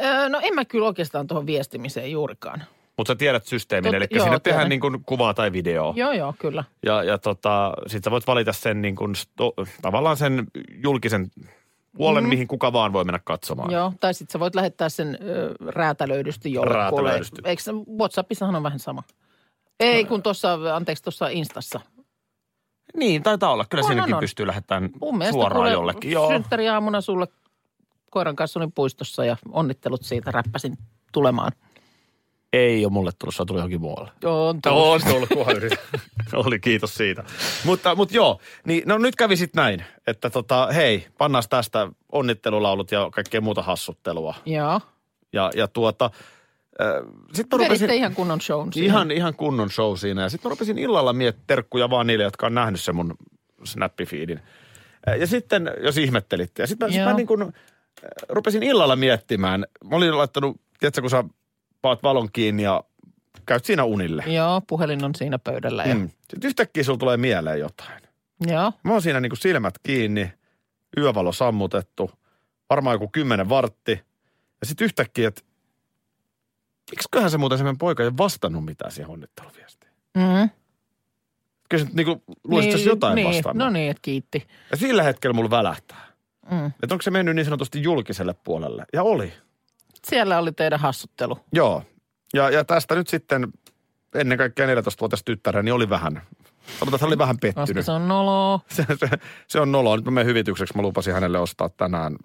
Öö, 0.00 0.28
no 0.28 0.40
en 0.42 0.54
mä 0.54 0.64
kyllä 0.64 0.86
oikeastaan 0.86 1.26
tuohon 1.26 1.46
viestimiseen 1.46 2.10
juurikaan. 2.10 2.64
Mutta 2.98 3.10
sä 3.12 3.16
tiedät 3.16 3.46
systeemin, 3.46 3.92
Tot- 3.92 3.96
eli 3.96 4.06
joo, 4.10 4.24
sinne 4.24 4.40
tehdään 4.40 4.58
tiedän. 4.60 4.68
niin 4.68 4.80
kuin 4.80 5.04
kuvaa 5.06 5.34
tai 5.34 5.52
videoa. 5.52 5.92
Joo, 5.96 6.12
joo, 6.12 6.34
kyllä. 6.38 6.64
Ja, 6.86 7.02
ja 7.02 7.18
tota, 7.18 7.72
sit 7.86 8.04
sä 8.04 8.10
voit 8.10 8.26
valita 8.26 8.52
sen 8.52 8.82
niin 8.82 8.96
kuin 8.96 9.14
sto, 9.14 9.54
tavallaan 9.82 10.16
sen 10.16 10.46
julkisen 10.82 11.30
puolen, 11.96 12.24
mm. 12.24 12.28
mihin 12.28 12.48
kuka 12.48 12.72
vaan 12.72 12.92
voi 12.92 13.04
mennä 13.04 13.20
katsomaan. 13.24 13.72
Joo, 13.72 13.92
tai 14.00 14.14
sitten 14.14 14.32
sä 14.32 14.40
voit 14.40 14.54
lähettää 14.54 14.88
sen 14.88 15.18
ö, 15.22 15.54
räätälöidysti 15.66 16.52
jollekulle. 16.52 16.82
Räätälöidysti. 16.82 17.42
Eikö 17.44 17.62
se 17.62 17.72
Whatsappissahan 17.98 18.56
on 18.56 18.62
vähän 18.62 18.78
sama? 18.78 19.02
Ei, 19.80 20.04
kun 20.04 20.22
tuossa, 20.22 20.58
anteeksi, 20.74 21.04
tuossa 21.04 21.28
Instassa. 21.28 21.80
Niin, 22.96 23.22
taitaa 23.22 23.52
olla. 23.52 23.64
Kyllä 23.64 23.82
On, 23.82 23.86
siinäkin 23.88 24.14
on, 24.14 24.18
on. 24.18 24.20
pystyy 24.20 24.46
lähettämään 24.46 24.90
Mun 25.00 25.22
suoraan 25.30 25.56
kuule, 25.56 25.72
jollekin. 25.72 26.10
Joo. 26.10 26.28
Synttäriaamuna 26.28 27.00
sulle 27.00 27.26
koiran 28.10 28.36
kanssa 28.36 28.58
olin 28.60 28.72
puistossa 28.72 29.24
ja 29.24 29.36
onnittelut 29.52 30.02
siitä 30.02 30.30
räppäsin 30.30 30.78
tulemaan. 31.12 31.52
Ei 32.52 32.84
ole 32.84 32.92
mulle 32.92 33.10
tullut, 33.18 33.34
se 33.34 33.42
on 33.42 33.46
tullut 33.46 33.58
johonkin 33.58 33.80
muualle. 33.80 34.10
On 34.24 34.62
tullut. 34.62 34.86
On 34.86 35.00
tullut, 35.10 35.28
kunhan. 35.28 35.56
Oli, 36.46 36.58
kiitos 36.58 36.94
siitä. 36.94 37.24
Mutta, 37.64 37.94
mutta 37.94 38.14
joo, 38.14 38.40
niin 38.64 38.82
no 38.86 38.98
nyt 38.98 39.16
kävi 39.16 39.36
sitten 39.36 39.62
näin, 39.62 39.84
että 40.06 40.30
tota, 40.30 40.66
hei, 40.66 41.06
pannaan 41.18 41.44
tästä 41.50 41.88
onnittelulaulut 42.12 42.92
ja 42.92 43.10
kaikkea 43.12 43.40
muuta 43.40 43.62
hassuttelua. 43.62 44.34
Joo. 44.46 44.80
Ja, 45.32 45.50
ja 45.54 45.68
tuota, 45.68 46.10
sitten 47.32 47.58
mä 47.58 47.64
rupesin, 47.64 47.90
ihan 47.90 48.14
kunnon 48.14 48.40
shown 48.40 48.72
siihen. 48.72 48.90
ihan, 48.90 49.10
ihan 49.10 49.34
kunnon 49.34 49.70
show 49.70 49.96
siinä. 49.96 50.22
Ja 50.22 50.28
sitten 50.28 50.48
mä 50.48 50.50
rupesin 50.50 50.78
illalla 50.78 51.12
miettimään 51.12 51.46
terkkuja 51.46 51.90
vaan 51.90 52.06
niille, 52.06 52.24
jotka 52.24 52.46
on 52.46 52.54
nähnyt 52.54 52.80
sen 52.80 52.96
mun 52.96 53.14
snappifiidin. 53.64 54.40
Ja 55.20 55.26
sitten, 55.26 55.70
jos 55.82 55.98
ihmettelitte. 55.98 56.62
Ja 56.62 56.66
sitten 56.66 56.88
mä, 56.88 56.92
sit 56.92 57.00
mä 57.00 57.10
Joo. 57.10 57.16
niin 57.16 57.26
kun, 57.26 57.52
rupesin 58.28 58.62
illalla 58.62 58.96
miettimään. 58.96 59.66
Mä 59.90 59.96
olin 59.96 60.18
laittanut, 60.18 60.60
tiedätkö, 60.80 61.00
kun 61.00 61.10
sä 61.10 61.24
paat 61.82 62.02
valon 62.02 62.28
kiinni 62.32 62.62
ja 62.62 62.84
käyt 63.46 63.64
siinä 63.64 63.84
unille. 63.84 64.24
Joo, 64.26 64.60
puhelin 64.60 65.04
on 65.04 65.14
siinä 65.14 65.38
pöydällä. 65.38 65.84
Ja... 65.84 65.94
Mm. 65.94 66.08
Sitten 66.08 66.48
yhtäkkiä 66.48 66.84
sulla 66.84 66.98
tulee 66.98 67.16
mieleen 67.16 67.60
jotain. 67.60 68.02
Joo. 68.46 68.72
Mä 68.82 68.92
oon 68.92 69.02
siinä 69.02 69.20
niin 69.20 69.30
kuin 69.30 69.38
silmät 69.38 69.74
kiinni, 69.82 70.32
yövalo 70.96 71.32
sammutettu, 71.32 72.10
varmaan 72.70 72.94
joku 72.94 73.08
kymmenen 73.12 73.48
vartti. 73.48 73.92
Ja 74.60 74.66
sitten 74.66 74.84
yhtäkkiä, 74.84 75.28
että 75.28 75.42
miksiköhän 76.90 77.30
se 77.30 77.38
muuten 77.38 77.58
se 77.58 77.64
meidän 77.64 77.78
poika 77.78 78.02
ei 78.02 78.06
ole 78.06 78.16
vastannut 78.18 78.64
mitään 78.64 78.92
siihen 78.92 79.10
onnitteluviestiin. 79.10 79.92
Mm. 80.14 80.50
Kyllä 81.68 81.84
se 81.84 81.90
niin 81.92 82.06
kuin, 82.06 82.22
luulisit, 82.44 82.74
niin, 82.74 82.86
jotain 82.86 83.14
niin, 83.14 83.26
vastannut. 83.28 83.56
No 83.66 83.70
niin, 83.70 83.90
että 83.90 84.00
kiitti. 84.02 84.46
Ja 84.70 84.76
sillä 84.76 85.02
hetkellä 85.02 85.34
mulla 85.34 85.50
välähtää. 85.50 86.06
Mm. 86.50 86.66
Että 86.66 86.94
onko 86.94 87.02
se 87.02 87.10
mennyt 87.10 87.36
niin 87.36 87.44
sanotusti 87.44 87.82
julkiselle 87.82 88.34
puolelle. 88.44 88.84
Ja 88.92 89.02
oli. 89.02 89.32
Siellä 90.06 90.38
oli 90.38 90.52
teidän 90.52 90.80
hassuttelu. 90.80 91.38
Joo. 91.52 91.82
Ja, 92.34 92.50
ja 92.50 92.64
tästä 92.64 92.94
nyt 92.94 93.08
sitten 93.08 93.48
ennen 94.14 94.38
kaikkea 94.38 94.66
14-vuotias 94.66 95.24
tyttäreni 95.24 95.64
niin 95.64 95.74
oli 95.74 95.90
vähän, 95.90 96.22
sanotaan, 96.78 96.94
että 96.94 97.04
hän 97.04 97.08
oli 97.08 97.18
vähän 97.18 97.36
Koska 97.40 97.54
pettynyt. 97.60 97.84
se 97.86 97.92
on 97.92 98.08
noloa. 98.08 98.60
Se, 98.68 98.84
se, 99.00 99.08
se 99.48 99.60
on 99.60 99.72
noloa. 99.72 99.96
Nyt 99.96 100.04
mä 100.04 100.10
menen 100.10 100.26
hyvitykseksi. 100.26 100.76
Mä 100.76 100.82
lupasin 100.82 101.14
hänelle 101.14 101.38
ostaa 101.38 101.68
tänään 101.68 102.16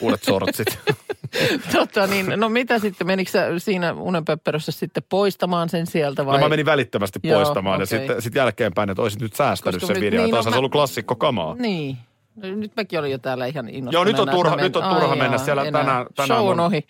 uudet 0.00 0.22
sortsit. 0.22 0.78
Tota 1.72 2.06
niin, 2.06 2.32
no 2.36 2.48
mitä 2.48 2.78
sitten, 2.78 3.06
menikö 3.06 3.30
sä 3.30 3.58
siinä 3.58 3.92
unenpöppörössä 3.92 4.72
sitten 4.72 5.02
poistamaan 5.08 5.68
sen 5.68 5.86
sieltä 5.86 6.26
vai? 6.26 6.38
No 6.38 6.44
mä 6.44 6.48
menin 6.48 6.66
välittömästi 6.66 7.20
Joo, 7.22 7.38
poistamaan 7.38 7.80
ja 7.80 7.84
okei. 7.84 7.98
sitten 7.98 8.22
sit 8.22 8.34
jälkeenpäin, 8.34 8.90
että 8.90 9.02
olisit 9.02 9.20
nyt 9.20 9.34
säästänyt 9.34 9.80
Koska 9.80 9.94
sen 9.94 10.00
videon. 10.00 10.10
niin, 10.12 10.22
Niin, 10.26 10.30
no 10.30 10.36
Taas 10.36 10.44
mä- 10.44 10.52
se 10.52 10.58
ollut 10.58 10.72
klassikko 10.72 11.16
kamaa. 11.16 11.54
Niin. 11.54 11.96
Nyt 12.36 12.72
mäkin 12.76 12.98
olin 12.98 13.10
jo 13.10 13.18
täällä 13.18 13.46
ihan 13.46 13.68
innostuneena. 13.68 13.92
Joo, 13.92 14.04
nyt 14.04 14.18
on 14.18 14.28
turha, 14.28 14.56
nyt 14.56 14.76
on 14.76 14.82
turha 14.94 15.10
Ai 15.10 15.18
mennä. 15.18 15.36
jaa, 15.36 15.44
Siellä 15.44 15.62
enää. 15.64 15.80
tänään, 15.84 16.06
tänään, 16.16 16.26
Show 16.38 16.38
on 16.50 16.56
mun, 16.56 16.60
ohi. 16.60 16.86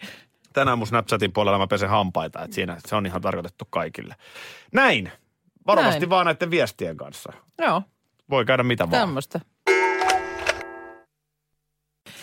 tänään 0.52 0.78
mun 0.78 0.86
Snapchatin 0.86 1.32
puolella 1.32 1.58
mä 1.58 1.66
pesen 1.66 1.88
hampaita, 1.88 2.42
että 2.42 2.54
siinä 2.54 2.76
se 2.86 2.96
on 2.96 3.06
ihan 3.06 3.22
tarkoitettu 3.22 3.64
kaikille. 3.70 4.14
Näin. 4.72 5.12
Varovasti 5.66 6.00
Näin. 6.00 6.10
vaan 6.10 6.26
näiden 6.26 6.50
viestien 6.50 6.96
kanssa. 6.96 7.32
Joo, 7.58 7.82
Voi 8.30 8.44
käydä 8.44 8.62
mitä 8.62 8.90
vaan. 8.90 9.00
tämmöistä. 9.00 9.40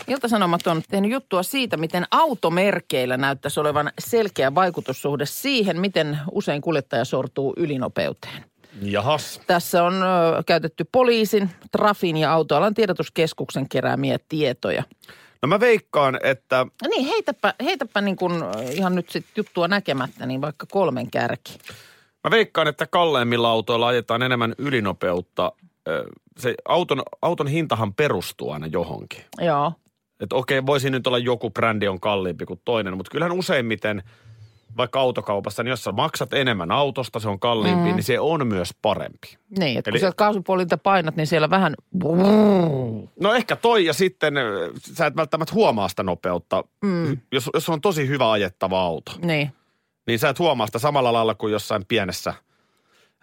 Ilta-Sanomat 0.07 0.67
on 0.67 0.81
tehnyt 0.89 1.11
juttua 1.11 1.43
siitä, 1.43 1.77
miten 1.77 2.05
automerkeillä 2.11 3.17
näyttäisi 3.17 3.59
olevan 3.59 3.91
selkeä 3.99 4.55
vaikutussuhde 4.55 5.25
siihen, 5.25 5.79
miten 5.79 6.19
usein 6.31 6.61
kuljettaja 6.61 7.05
sortuu 7.05 7.53
ylinopeuteen. 7.57 8.45
Jahas. 8.81 9.41
Tässä 9.47 9.83
on 9.83 9.93
ö, 9.93 10.43
käytetty 10.45 10.85
poliisin, 10.91 11.49
Trafin 11.71 12.17
ja 12.17 12.33
autoalan 12.33 12.73
tiedotuskeskuksen 12.73 13.69
keräämiä 13.69 14.17
tietoja. 14.29 14.83
No 15.41 15.47
mä 15.47 15.59
veikkaan, 15.59 16.19
että 16.23 16.65
No 16.83 16.89
niin, 16.89 17.07
heitäpä, 17.07 17.53
heitäpä 17.63 18.01
niin 18.01 18.15
kuin 18.15 18.43
ihan 18.71 18.95
nyt 18.95 19.09
sit 19.09 19.25
juttua 19.35 19.67
näkemättä, 19.67 20.25
niin 20.25 20.41
vaikka 20.41 20.65
kolmen 20.71 21.11
kärki. 21.11 21.57
Mä 22.23 22.31
veikkaan, 22.31 22.67
että 22.67 22.87
kalleimmilla 22.87 23.49
autoilla 23.51 23.87
ajetaan 23.87 24.21
enemmän 24.21 24.55
ylinopeutta. 24.57 25.51
Se 26.39 26.55
auton, 26.67 27.01
auton 27.21 27.47
hintahan 27.47 27.93
perustuu 27.93 28.51
aina 28.51 28.67
johonkin. 28.67 29.23
Joo. 29.41 29.73
Että 30.19 30.35
okei, 30.35 30.65
voisi 30.65 30.89
nyt 30.89 31.07
olla 31.07 31.17
joku 31.17 31.49
brändi 31.49 31.87
on 31.87 31.99
kalliimpi 31.99 32.45
kuin 32.45 32.61
toinen, 32.65 32.97
mutta 32.97 33.11
kyllähän 33.11 33.37
useimmiten 33.37 34.03
vaikka 34.77 34.99
autokaupassa, 34.99 35.63
niin 35.63 35.69
jos 35.69 35.83
sä 35.83 35.91
maksat 35.91 36.33
enemmän 36.33 36.71
autosta, 36.71 37.19
se 37.19 37.29
on 37.29 37.39
kalliimpi, 37.39 37.89
mm. 37.89 37.95
niin 37.95 38.03
se 38.03 38.19
on 38.19 38.47
myös 38.47 38.73
parempi. 38.81 39.37
Niin, 39.59 39.77
että 39.79 39.89
Eli- 39.89 39.95
kun 39.95 39.99
sieltä 39.99 40.15
kaasupuolilta 40.15 40.77
painat, 40.77 41.15
niin 41.15 41.27
siellä 41.27 41.49
vähän... 41.49 41.75
No 43.19 43.33
ehkä 43.33 43.55
toi 43.55 43.85
ja 43.85 43.93
sitten 43.93 44.37
ö, 44.37 44.71
sä 44.79 45.05
et 45.05 45.15
välttämättä 45.15 45.53
huomaa 45.53 45.87
sitä 45.87 46.03
nopeutta. 46.03 46.63
Mm. 46.81 47.17
Jos, 47.31 47.49
jos 47.53 47.69
on 47.69 47.81
tosi 47.81 48.07
hyvä 48.07 48.31
ajettava 48.31 48.81
auto, 48.81 49.11
Niin. 49.21 49.51
niin 50.07 50.19
sä 50.19 50.29
et 50.29 50.39
huomaa 50.39 50.65
sitä 50.67 50.79
samalla 50.79 51.13
lailla 51.13 51.35
kuin 51.35 51.51
jossain 51.53 51.85
pienessä, 51.87 52.33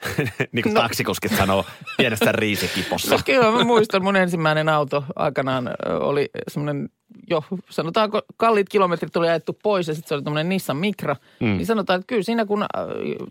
niin 0.52 0.62
kuin 0.62 0.74
no. 0.74 0.80
taksikuskit 0.80 1.36
sanoo, 1.36 1.64
pienessä 1.96 2.32
riisikipossa. 2.32 3.14
No 3.14 3.20
kyllä 3.24 3.50
mä 3.50 3.64
muistan, 3.64 4.02
mun 4.02 4.16
ensimmäinen 4.16 4.68
auto 4.68 5.04
aikanaan 5.16 5.70
oli 6.00 6.30
semmoinen 6.48 6.88
jo, 7.30 7.44
sanotaanko 7.70 8.22
kalliit 8.36 8.68
kilometrit 8.68 9.12
tuli 9.12 9.28
ajettu 9.28 9.58
pois 9.62 9.88
ja 9.88 9.94
sitten 9.94 10.08
se 10.08 10.14
oli 10.14 10.22
tämmöinen 10.22 10.48
Nissan 10.48 10.76
Micra. 10.76 11.16
Mm. 11.40 11.46
Niin 11.46 11.66
sanotaan, 11.66 12.00
että 12.00 12.06
kyllä 12.06 12.22
siinä 12.22 12.46
kun 12.46 12.62
äh, 12.62 12.68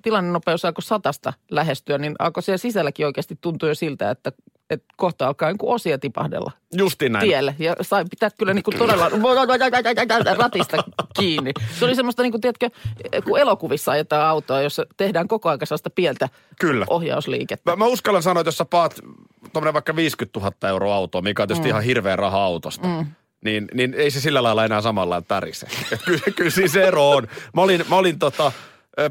tilannenopeus 0.01 0.65
alkoi 0.65 0.83
satasta 0.83 1.33
lähestyä, 1.51 1.97
niin 1.97 2.15
alkoi 2.19 2.43
siellä 2.43 2.57
sisälläkin 2.57 3.05
oikeasti 3.05 3.37
tuntua 3.41 3.69
jo 3.69 3.75
siltä, 3.75 4.09
että, 4.09 4.31
että 4.69 4.93
kohta 4.97 5.27
alkaa 5.27 5.49
niin 5.49 5.57
osia 5.61 5.97
tipahdella 5.97 6.51
Justiin 6.77 7.11
näin. 7.11 7.27
tielle. 7.27 7.55
Ja 7.59 7.75
sai 7.81 8.05
pitää 8.09 8.29
kyllä 8.37 8.53
niin 8.53 8.63
kuin 8.63 8.77
todella 8.77 9.09
ratista 10.37 10.83
kiinni. 11.19 11.51
Se 11.79 11.85
oli 11.85 11.95
semmoista, 11.95 12.23
niin 12.23 12.31
kuin, 12.31 12.41
tiedätkö, 12.41 12.69
kun 13.25 13.39
elokuvissa 13.39 13.91
ajetaan 13.91 14.27
autoa, 14.27 14.61
jossa 14.61 14.85
tehdään 14.97 15.27
koko 15.27 15.49
ajan 15.49 15.59
sellaista 15.63 15.89
pientä 15.89 16.29
Kyllä. 16.59 16.85
ohjausliikettä. 16.89 17.71
Mä, 17.71 17.75
mä 17.75 17.85
uskallan 17.85 18.23
sanoa, 18.23 18.41
että 18.41 18.47
jos 18.47 18.57
sä 18.57 18.65
paat 18.65 18.99
tuommoinen 19.53 19.73
vaikka 19.73 19.95
50 19.95 20.39
000 20.39 20.69
euroa 20.69 20.95
autoa, 20.95 21.21
mikä 21.21 21.41
on 21.41 21.47
tietysti 21.47 21.67
mm. 21.67 21.69
ihan 21.69 21.83
hirveä 21.83 22.15
raha 22.15 22.43
autosta, 22.43 22.87
mm. 22.87 23.05
Niin, 23.43 23.67
niin 23.73 23.93
ei 23.93 24.11
se 24.11 24.21
sillä 24.21 24.43
lailla 24.43 24.65
enää 24.65 24.81
samalla 24.81 25.09
lailla 25.09 25.25
tärise. 25.27 25.67
Kyllä, 26.05 26.23
kyllä 26.35 26.49
siis 26.51 26.75
ero 26.75 27.09
on. 27.09 27.27
Mä 27.53 27.61
olin, 27.61 27.85
mä 27.89 27.95
olin 27.95 28.19
tota, 28.19 28.51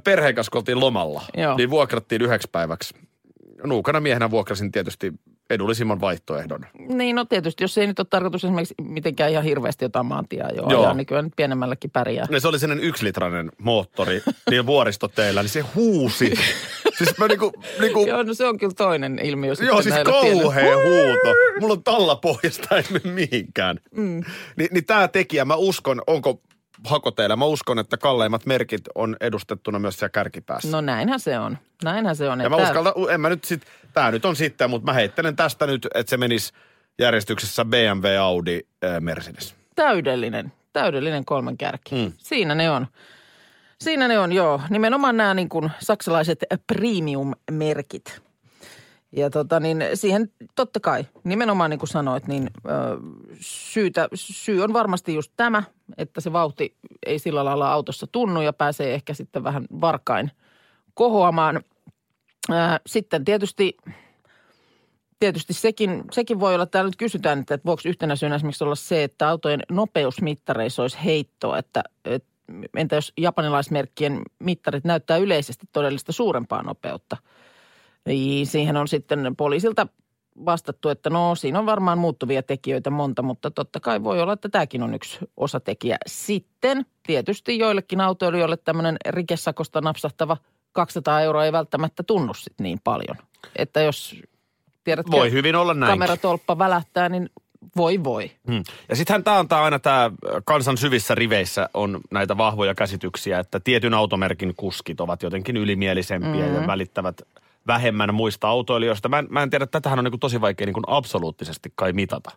perheen 0.05 0.35
kanssa 0.35 0.59
oltiin 0.59 0.81
lomalla, 0.81 1.23
Joo. 1.37 1.57
niin 1.57 1.71
vuokrattiin 1.71 2.23
yhdeksi 2.23 2.49
päiväksi. 2.53 2.95
Nuukana 3.65 4.01
miehenä 4.01 4.31
vuokrasin 4.31 4.73
tietysti 4.73 5.13
edullisimman 5.51 6.01
vaihtoehdon. 6.01 6.67
Niin, 6.89 7.17
no 7.17 7.25
tietysti, 7.25 7.65
jos 7.65 7.79
ei 7.79 7.87
nyt 7.87 7.99
ole 7.99 8.07
tarkoitus 8.11 8.45
esimerkiksi 8.45 8.75
mitenkään 8.83 9.31
ihan 9.31 9.45
hirveästi 9.45 9.85
jotain 9.85 10.07
maantiaa 10.07 10.51
jo 10.51 10.63
Joo. 10.69 10.83
ajaa, 10.83 10.95
niin 10.95 11.07
kyllä 11.07 11.23
nyt 11.23 11.33
pienemmälläkin 11.37 11.91
pärjää. 11.91 12.27
Ja 12.31 12.41
se 12.41 12.49
oli 12.49 12.59
sellainen 12.59 12.85
yksilitrainen 12.85 13.51
moottori 13.59 14.23
niin 14.51 14.67
vuoristoteillä, 14.67 15.43
niin 15.43 15.51
se 15.51 15.61
huusi. 15.61 16.35
Siis 16.99 17.19
mä 17.19 17.29
niinku, 17.29 17.53
niinku 17.81 18.07
Joo, 18.09 18.23
no 18.23 18.35
se 18.35 18.47
on 18.47 18.59
kyllä 18.59 18.75
toinen 18.77 19.19
ilmiö. 19.19 19.53
Joo, 19.67 19.83
siis 19.83 19.95
kauhea 20.05 20.77
huuto. 20.77 21.35
Mulla 21.61 21.75
on 21.75 21.85
talla 21.85 22.17
pohjasta 22.17 22.77
ei 22.77 22.85
mene 22.91 23.15
mihinkään. 23.15 23.79
Mm. 23.91 24.23
Ni, 24.57 24.69
niin 24.71 24.85
tämä 24.85 25.09
tekijä, 25.09 25.45
mä 25.45 25.55
uskon, 25.55 26.03
onko 26.07 26.41
hakoteilla, 26.85 27.37
mä 27.37 27.45
uskon, 27.45 27.79
että 27.79 27.97
kalleimmat 27.97 28.47
merkit 28.47 28.83
on 28.95 29.17
edustettuna 29.21 29.79
myös 29.79 29.99
siellä 29.99 30.11
kärkipäässä. 30.11 30.71
No 30.71 30.81
näinhän 30.81 31.21
se 31.21 31.39
on. 31.39 31.59
Näinhän 31.85 32.17
se 32.17 32.29
on. 32.29 32.41
ja 32.41 32.47
että 32.47 32.57
mä 32.57 32.63
tää- 32.63 32.67
uskalta, 32.67 33.13
en 33.13 33.21
mä 33.21 33.29
nyt 33.29 33.45
sit, 33.45 33.63
tää 33.93 34.11
nyt 34.11 34.25
on 34.25 34.37
sitten, 34.37 34.71
mutta 34.71 34.87
mä 34.87 34.93
heittelen 34.93 35.37
tästä 35.37 35.67
nyt, 35.67 35.89
että 35.95 36.11
se 36.11 36.17
menisi 36.17 36.53
järjestyksessä 36.99 37.65
BMW, 37.65 38.07
Audi, 38.21 38.61
äh, 38.85 39.01
Mercedes. 39.01 39.55
Täydellinen, 39.75 40.53
täydellinen 40.73 41.25
kolmen 41.25 41.59
kärki. 41.59 41.95
Mm. 41.95 42.13
Siinä 42.19 42.55
ne 42.55 42.71
on. 42.71 42.87
Siinä 43.83 44.09
ne 44.09 44.19
on, 44.19 44.33
joo. 44.33 44.61
Nimenomaan 44.71 45.17
nämä 45.17 45.35
niin 45.35 45.49
kuin 45.49 45.71
saksalaiset 45.79 46.45
premium-merkit. 46.67 48.23
Ja 49.17 49.31
tota 49.31 49.61
niin, 49.61 49.85
siihen 49.95 50.33
totta 50.55 50.81
kai, 50.81 51.05
nimenomaan 51.25 51.71
niin 51.71 51.79
kuin 51.79 51.89
sanoit, 51.89 52.27
niin 52.27 52.51
ö, 52.67 52.71
syytä, 53.41 54.09
syy 54.15 54.63
on 54.63 54.73
varmasti 54.73 55.15
just 55.15 55.33
tämä, 55.37 55.63
että 55.99 56.21
se 56.21 56.33
vauhti 56.33 56.77
ei 57.07 57.19
sillä 57.19 57.45
lailla 57.45 57.73
autossa 57.73 58.07
tunnu 58.07 58.41
ja 58.41 58.53
pääsee 58.53 58.95
ehkä 58.95 59.15
sitten 59.15 59.45
vähän 59.45 59.65
varkain 59.81 60.31
kohoamaan. 60.95 61.61
Ö, 62.51 62.55
sitten 62.87 63.25
tietysti 63.25 63.77
tietysti 65.21 65.53
sekin, 65.53 66.05
sekin 66.13 66.41
voi 66.41 66.55
olla, 66.55 66.67
täällä 66.67 66.89
nyt 66.89 66.97
kysytään, 66.97 67.39
että, 67.39 67.59
voiko 67.65 67.83
yhtenä 67.87 68.17
syynä 68.17 68.35
esimerkiksi 68.35 68.65
olla 68.65 68.75
se, 68.75 69.05
että 69.05 69.29
autojen 69.29 69.63
nopeusmittareissa 69.71 70.83
olisi 70.83 70.99
heittoa, 71.05 71.59
että, 71.59 71.83
että 72.05 72.32
entä 72.77 72.95
jos 72.95 73.13
japanilaismerkkien 73.19 74.23
mittarit 74.39 74.85
näyttää 74.85 75.17
yleisesti 75.17 75.67
todellista 75.73 76.13
suurempaa 76.13 76.63
nopeutta. 76.63 77.17
Niin 78.07 78.47
siihen 78.47 78.77
on 78.77 78.89
sitten 78.89 79.37
poliisilta 79.37 79.87
vastattu, 80.47 80.89
että 80.89 81.11
no 81.11 81.35
siinä 81.35 81.59
on 81.59 81.67
varmaan 81.67 81.99
muuttuvia 81.99 82.43
tekijöitä 82.43 82.91
monta, 82.91 83.23
mutta 83.23 83.51
totta 83.51 83.81
kai 83.81 84.05
voi 84.05 84.23
olla, 84.23 84.33
että 84.33 84.49
tämäkin 84.49 84.83
on 84.83 84.95
yksi 84.95 85.19
osatekijä. 85.37 85.97
Sitten 86.07 86.87
tietysti 87.07 87.59
joillekin 87.59 88.01
autoilijoille 88.01 88.57
tämmöinen 88.57 88.97
rikesakosta 89.09 89.81
napsahtava 89.81 90.37
200 90.73 91.21
euroa 91.21 91.45
ei 91.45 91.53
välttämättä 91.53 92.03
tunnu 92.03 92.35
sit 92.35 92.61
niin 92.61 92.81
paljon. 92.85 93.17
Että 93.57 93.81
jos 93.81 94.23
tiedätkö, 94.85 95.13
Voi 95.13 95.33
hyvin 95.33 95.57
olla 95.57 95.75
näin. 95.75 95.93
kameratolppa 95.93 96.59
välähtää, 96.59 97.09
niin 97.09 97.31
voi 97.77 98.05
voi. 98.05 98.31
Hmm. 98.51 98.63
Ja 98.89 98.97
sittenhän 98.97 99.25
tämä 99.25 99.39
antaa 99.39 99.65
aina 99.65 99.79
tämä 99.79 100.11
kansan 100.45 100.77
syvissä 100.77 101.15
riveissä 101.15 101.69
on 101.75 102.01
näitä 102.11 102.37
vahvoja 102.37 102.75
käsityksiä, 102.75 103.39
että 103.39 103.61
tietyn 103.61 103.95
automerkin 103.95 104.55
kuskit 104.57 105.01
ovat 105.01 105.23
jotenkin 105.23 105.57
ylimielisempiä 105.57 106.45
mm-hmm. 106.45 106.55
ja 106.55 106.67
välittävät 106.67 107.23
vähemmän 107.67 108.15
muista 108.15 108.49
autoilijoista. 108.49 109.09
Mä 109.09 109.19
en, 109.19 109.27
mä 109.31 109.43
en 109.43 109.51
tiedä, 109.51 109.67
tätähän 109.67 109.99
on 109.99 110.05
niin 110.05 110.21
tosi 110.21 110.41
vaikea 110.41 110.67
niin 110.67 110.75
absoluuttisesti 110.87 111.73
kai 111.75 111.93
mitata. 111.93 112.31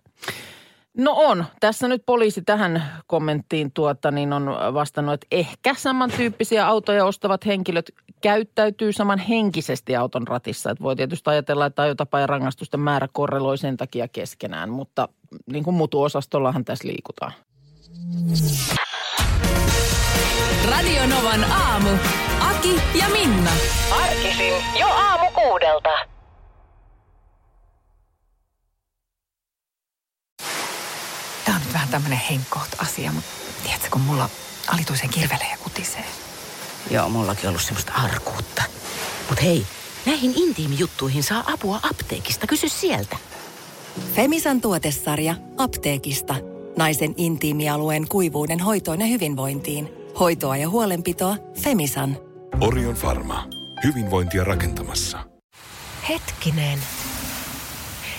No 0.97 1.13
on. 1.15 1.45
Tässä 1.59 1.87
nyt 1.87 2.03
poliisi 2.05 2.41
tähän 2.41 2.83
kommenttiin 3.07 3.71
tuota, 3.71 4.11
niin 4.11 4.33
on 4.33 4.45
vastannut, 4.73 5.13
että 5.13 5.27
ehkä 5.31 5.73
samantyyppisiä 5.73 6.67
autoja 6.67 7.05
ostavat 7.05 7.45
henkilöt 7.45 7.91
käyttäytyy 8.21 8.93
saman 8.93 9.19
henkisesti 9.19 9.95
auton 9.95 10.27
ratissa. 10.27 10.71
Että 10.71 10.83
voi 10.83 10.95
tietysti 10.95 11.29
ajatella, 11.29 11.65
että 11.65 11.81
ajotapa 11.81 12.19
ja 12.19 12.27
rangaistusten 12.27 12.79
määrä 12.79 13.07
korreloi 13.11 13.57
sen 13.57 13.77
takia 13.77 14.07
keskenään, 14.07 14.69
mutta 14.69 15.09
niin 15.51 15.63
kuin 15.63 15.75
mutuosastollahan 15.75 16.65
tässä 16.65 16.87
liikutaan. 16.87 17.33
Radio 20.69 21.07
Novan 21.07 21.43
aamu. 21.51 21.89
Aki 22.39 22.75
ja 22.99 23.09
Minna. 23.09 23.51
Arkisin 23.91 24.53
jo 24.79 24.87
aamu 24.87 25.25
kuudelta. 25.31 25.89
Tämä 31.45 31.57
on 31.57 31.61
nyt 31.65 31.74
vähän 31.85 32.01
tämmöinen 32.01 32.25
henkkoht 32.29 32.71
asia, 32.77 33.11
mutta 33.11 33.29
tiedätkö, 33.63 33.87
kun 33.91 34.01
mulla 34.01 34.29
alituisen 34.67 35.09
kirvelee 35.09 35.51
ja 35.51 35.57
kutisee. 35.57 36.05
Joo, 36.91 37.09
mullakin 37.09 37.49
ollut 37.49 37.61
semmoista 37.61 37.91
arkuutta. 37.93 38.63
Mut 39.29 39.41
hei, 39.41 39.65
näihin 40.05 40.33
intiimijuttuihin 40.35 41.23
saa 41.23 41.43
apua 41.53 41.79
apteekista. 41.83 42.47
Kysy 42.47 42.69
sieltä. 42.69 43.17
Femisan 44.15 44.61
tuotesarja 44.61 45.35
apteekista. 45.57 46.35
Naisen 46.77 47.13
intiimialueen 47.17 48.07
kuivuuden 48.07 48.59
hoitoon 48.59 49.01
ja 49.01 49.07
hyvinvointiin. 49.07 49.89
Hoitoa 50.19 50.57
ja 50.57 50.69
huolenpitoa 50.69 51.37
Femisan. 51.61 52.17
Orion 52.61 52.95
Pharma. 52.95 53.47
Hyvinvointia 53.83 54.43
rakentamassa. 54.43 55.19
Hetkinen. 56.09 56.79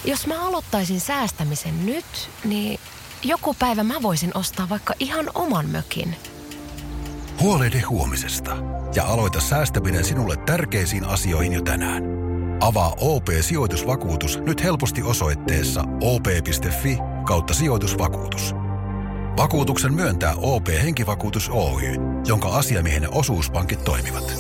Jos 0.05 0.27
mä 0.27 0.47
aloittaisin 0.47 1.01
säästämisen 1.01 1.87
nyt, 1.87 2.31
niin 2.45 2.81
joku 3.27 3.57
päivä 3.59 3.83
mä 3.83 3.95
voisin 4.03 4.31
ostaa 4.35 4.69
vaikka 4.69 4.95
ihan 4.99 5.31
oman 5.35 5.71
mökin. 5.71 6.17
Huolehdi 7.41 7.81
huomisesta 7.81 8.57
ja 8.95 9.05
aloita 9.05 9.41
säästäminen 9.41 10.05
sinulle 10.05 10.37
tärkeisiin 10.37 11.05
asioihin 11.05 11.53
jo 11.53 11.63
tänään. 11.63 12.03
Avaa 12.61 12.95
OP-sijoitusvakuutus 13.01 14.39
nyt 14.39 14.65
helposti 14.65 15.03
osoitteessa 15.03 15.85
op.fi 16.01 16.99
kautta 17.27 17.55
sijoitusvakuutus. 17.55 18.55
Vakuutuksen 19.37 19.95
myöntää 19.95 20.35
OP-henkivakuutus 20.37 21.51
Oy, 21.51 21.83
jonka 22.27 22.49
asiamiehen 22.49 23.15
osuuspankit 23.15 23.85
toimivat. 23.85 24.35